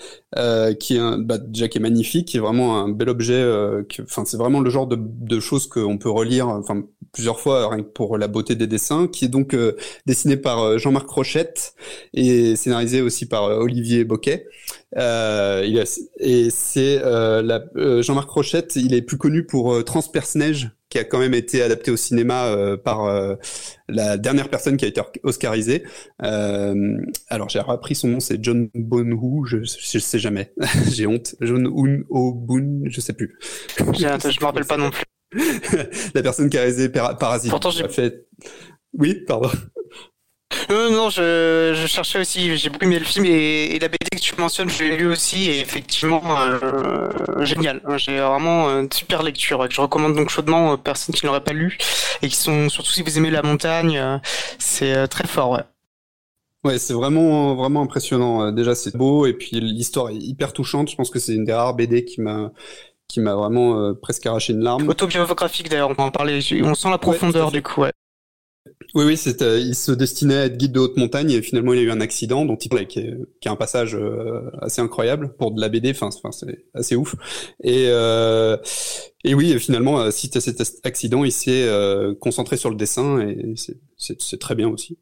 qui 0.79 0.95
est 0.95 0.99
un, 0.99 1.17
bah, 1.17 1.37
déjà 1.37 1.67
qui 1.67 1.77
est 1.77 1.81
magnifique, 1.81 2.27
qui 2.29 2.37
est 2.37 2.41
vraiment 2.41 2.79
un 2.79 2.89
bel 2.89 3.09
objet. 3.09 3.43
Enfin, 4.03 4.23
c'est 4.25 4.37
vraiment 4.37 4.61
le 4.61 4.69
genre 4.69 4.87
de, 4.87 4.97
de 4.97 5.39
choses 5.39 5.67
qu'on 5.67 5.97
peut 5.97 6.09
relire, 6.09 6.47
enfin 6.47 6.83
plusieurs 7.11 7.39
fois 7.39 7.69
rien 7.69 7.83
que 7.83 7.89
pour 7.89 8.17
la 8.17 8.27
beauté 8.27 8.55
des 8.55 8.67
dessins, 8.67 9.07
qui 9.07 9.25
est 9.25 9.29
donc 9.29 9.55
dessiné 10.05 10.37
par 10.37 10.77
Jean-Marc 10.77 11.09
Rochette 11.09 11.73
et 12.13 12.55
scénarisé 12.55 13.01
par 13.25 13.45
euh, 13.45 13.59
Olivier 13.59 14.03
Boquet. 14.03 14.47
Euh, 14.97 15.63
il 15.65 15.81
et 16.19 16.49
c'est 16.49 16.99
euh, 17.03 17.59
euh, 17.75 18.01
Jean-Marc 18.01 18.29
Rochette, 18.29 18.75
il 18.75 18.93
est 18.93 19.01
plus 19.01 19.17
connu 19.17 19.45
pour 19.45 19.83
Transperce-Neige, 19.83 20.71
qui 20.89 20.97
a 20.97 21.03
quand 21.03 21.19
même 21.19 21.35
été 21.35 21.61
adapté 21.61 21.91
au 21.91 21.95
cinéma 21.95 22.55
par 22.83 23.07
la 23.87 24.17
dernière 24.17 24.49
personne 24.49 24.77
qui 24.77 24.85
a 24.85 24.87
été 24.87 25.01
oscarisée. 25.23 25.83
alors 26.19 27.49
j'ai 27.49 27.59
appris 27.59 27.95
son 27.95 28.07
nom, 28.07 28.19
c'est 28.19 28.43
John 28.43 28.69
Bonhu, 28.73 29.45
je, 29.45 29.57
je 29.63 29.99
sais 29.99 30.19
jamais, 30.19 30.53
j'ai 30.91 31.05
honte. 31.05 31.35
John 31.41 31.67
Un 31.67 32.01
O 32.09 32.33
Boon, 32.33 32.81
je 32.85 33.01
sais 33.01 33.13
plus. 33.13 33.37
je 33.77 33.83
me 33.83 34.45
rappelle 34.45 34.65
pas 34.65 34.77
non 34.77 34.89
plus. 34.89 35.03
la 36.15 36.23
personne 36.23 36.49
qui 36.49 36.57
a 36.57 36.61
réalisé 36.61 36.89
Parasite. 36.89 37.51
Pourtant 37.51 37.69
j'ai 37.69 37.87
fait. 37.87 38.25
Oui, 38.93 39.23
pardon. 39.27 39.51
Non, 40.69 40.91
non, 40.91 41.09
je, 41.09 41.73
je 41.75 41.87
cherchais 41.87 42.19
aussi, 42.19 42.55
j'ai 42.57 42.69
beaucoup 42.69 42.85
aimé 42.85 42.99
le 42.99 43.05
film 43.05 43.25
et, 43.25 43.79
la 43.79 43.87
BD 43.87 43.97
que 44.11 44.19
tu 44.19 44.35
mentionnes, 44.35 44.69
je 44.69 44.83
l'ai 44.83 44.97
lu 44.97 45.07
aussi 45.07 45.49
et 45.49 45.59
effectivement 45.59 46.21
euh, 46.39 47.43
génial. 47.43 47.81
J'ai 47.97 48.19
vraiment 48.19 48.67
une 48.79 48.91
super 48.91 49.23
lecture 49.23 49.67
que 49.67 49.73
je 49.73 49.81
recommande 49.81 50.15
donc 50.15 50.29
chaudement 50.29 50.73
aux 50.73 50.77
personnes 50.77 51.15
qui 51.15 51.25
n'auraient 51.25 51.43
pas 51.43 51.53
lu 51.53 51.77
et 52.21 52.27
qui 52.27 52.35
sont 52.35 52.69
surtout 52.69 52.91
si 52.91 53.01
vous 53.01 53.17
aimez 53.17 53.31
la 53.31 53.41
montagne, 53.41 53.97
euh, 53.97 54.17
c'est 54.59 54.95
euh, 54.95 55.07
très 55.07 55.27
fort. 55.27 55.51
Ouais. 55.51 55.63
Ouais, 56.63 56.77
c'est 56.77 56.93
vraiment 56.93 57.55
vraiment 57.55 57.81
impressionnant. 57.81 58.51
Déjà, 58.51 58.75
c'est 58.75 58.95
beau 58.95 59.25
et 59.25 59.33
puis 59.33 59.59
l'histoire 59.59 60.09
est 60.09 60.17
hyper 60.17 60.53
touchante. 60.53 60.89
Je 60.89 60.95
pense 60.95 61.09
que 61.09 61.17
c'est 61.17 61.33
une 61.33 61.45
des 61.45 61.53
rares 61.53 61.73
BD 61.73 62.05
qui 62.05 62.21
m'a 62.21 62.51
qui 63.07 63.21
m'a 63.21 63.33
vraiment 63.33 63.95
presque 63.95 64.25
arraché 64.25 64.53
une 64.53 64.59
larme. 64.59 64.87
Autobiographique 64.87 65.69
d'ailleurs, 65.69 65.89
on 65.89 65.93
va 65.93 66.03
en 66.03 66.11
parler. 66.11 66.41
On 66.63 66.75
sent 66.75 66.89
la 66.89 66.97
profondeur 66.97 67.49
du 67.51 67.63
coup. 67.63 67.81
Ouais. 67.81 67.91
Oui, 68.95 69.05
oui, 69.05 69.17
c'était, 69.17 69.61
il 69.61 69.75
se 69.75 69.91
destinait 69.91 70.35
à 70.35 70.45
être 70.45 70.57
guide 70.57 70.71
de 70.71 70.79
haute 70.79 70.97
montagne 70.97 71.29
et 71.31 71.41
finalement 71.43 71.73
il 71.73 71.79
a 71.79 71.83
eu 71.83 71.91
un 71.91 72.01
accident 72.01 72.43
dont 72.45 72.55
il 72.55 72.87
qui 72.87 72.99
est, 72.99 73.17
qui 73.39 73.47
est 73.47 73.51
un 73.51 73.55
passage 73.55 73.95
euh, 73.95 74.49
assez 74.61 74.81
incroyable 74.81 75.35
pour 75.37 75.51
de 75.51 75.61
la 75.61 75.69
BD. 75.69 75.91
Enfin, 75.91 76.07
enfin 76.07 76.31
c'est 76.31 76.65
assez 76.73 76.95
ouf. 76.95 77.15
Et 77.63 77.85
euh, 77.89 78.57
et 79.23 79.33
oui, 79.33 79.59
finalement, 79.59 79.99
euh, 79.99 80.11
suite 80.11 80.35
à 80.37 80.41
cet 80.41 80.85
accident, 80.85 81.23
il 81.23 81.31
s'est 81.31 81.67
euh, 81.67 82.15
concentré 82.15 82.57
sur 82.57 82.69
le 82.69 82.75
dessin 82.75 83.19
et 83.19 83.53
c'est 83.97 84.39
très 84.39 84.55
bien 84.55 84.69
aussi. 84.69 84.97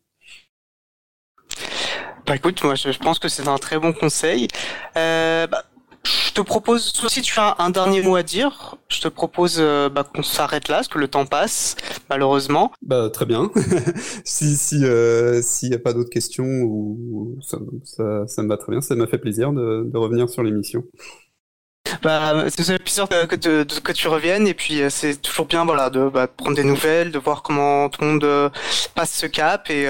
Bah 2.25 2.35
écoute, 2.35 2.61
moi 2.63 2.75
je 2.75 2.97
pense 2.97 3.19
que 3.19 3.29
c'est 3.29 3.47
un 3.47 3.57
très 3.57 3.79
bon 3.79 3.93
conseil. 3.93 4.49
Euh, 4.97 5.47
bah, 5.47 5.63
je 6.07 6.31
te 6.31 6.41
propose, 6.41 6.93
si 7.09 7.21
tu 7.21 7.39
as 7.39 7.55
un 7.59 7.69
dernier 7.69 8.01
mot 8.01 8.15
à 8.15 8.23
dire, 8.23 8.75
je 8.89 9.01
te 9.01 9.07
propose 9.07 9.57
euh, 9.59 9.89
bah, 9.89 10.03
qu'on 10.03 10.23
s'arrête 10.23 10.69
là, 10.69 10.75
parce 10.77 10.87
que 10.87 10.99
le 10.99 11.07
temps 11.07 11.25
passe, 11.25 11.75
malheureusement. 12.09 12.71
Bah 12.81 13.09
très 13.11 13.25
bien. 13.25 13.51
si 14.23 14.57
euh, 14.83 15.41
s'il 15.41 15.69
n'y 15.69 15.75
a 15.75 15.79
pas 15.79 15.93
d'autres 15.93 16.09
questions, 16.09 16.45
ou 16.45 17.37
ça, 17.41 17.57
ça, 17.83 18.27
ça, 18.27 18.43
me 18.43 18.47
va 18.47 18.57
très 18.57 18.71
bien. 18.71 18.81
Ça 18.81 18.95
m'a 18.95 19.07
fait 19.07 19.17
plaisir 19.17 19.51
de, 19.51 19.89
de 19.91 19.97
revenir 19.97 20.29
sur 20.29 20.43
l'émission. 20.43 20.83
Bah, 22.03 22.45
c'est 22.49 22.79
plaisir 22.79 23.07
que, 23.07 23.25
que, 23.25 23.79
que, 23.79 23.91
tu 23.93 24.07
reviennes 24.09 24.45
et 24.45 24.53
puis 24.53 24.81
euh, 24.81 24.89
c'est 24.89 25.21
toujours 25.21 25.45
bien 25.45 25.63
voilà 25.63 25.89
de, 25.89 26.09
bah, 26.09 26.27
prendre 26.27 26.55
des 26.55 26.65
nouvelles, 26.65 27.11
de 27.11 27.19
voir 27.19 27.43
comment 27.43 27.89
tout 27.89 28.01
le 28.01 28.07
monde 28.07 28.51
passe 28.93 29.13
ce 29.13 29.25
cap 29.25 29.69
et, 29.69 29.85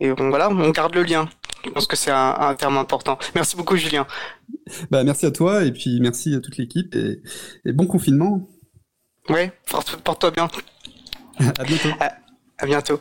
et 0.00 0.10
voilà 0.12 0.48
on 0.48 0.70
garde 0.70 0.94
le 0.94 1.02
lien. 1.02 1.28
Je 1.64 1.70
pense 1.70 1.86
que 1.86 1.96
c'est 1.96 2.10
un, 2.10 2.36
un, 2.38 2.54
terme 2.54 2.76
important. 2.78 3.18
Merci 3.34 3.56
beaucoup, 3.56 3.76
Julien. 3.76 4.06
Bah, 4.90 5.04
merci 5.04 5.26
à 5.26 5.30
toi 5.30 5.64
et 5.64 5.72
puis 5.72 6.00
merci 6.00 6.34
à 6.34 6.40
toute 6.40 6.56
l'équipe 6.56 6.94
et, 6.94 7.20
et, 7.64 7.72
bon 7.72 7.86
confinement. 7.86 8.48
Oui, 9.28 9.50
porte-toi 10.04 10.30
bien. 10.30 10.48
à 11.58 11.64
bientôt. 11.64 11.88
à, 12.00 12.12
à 12.58 12.66
bientôt. 12.66 12.96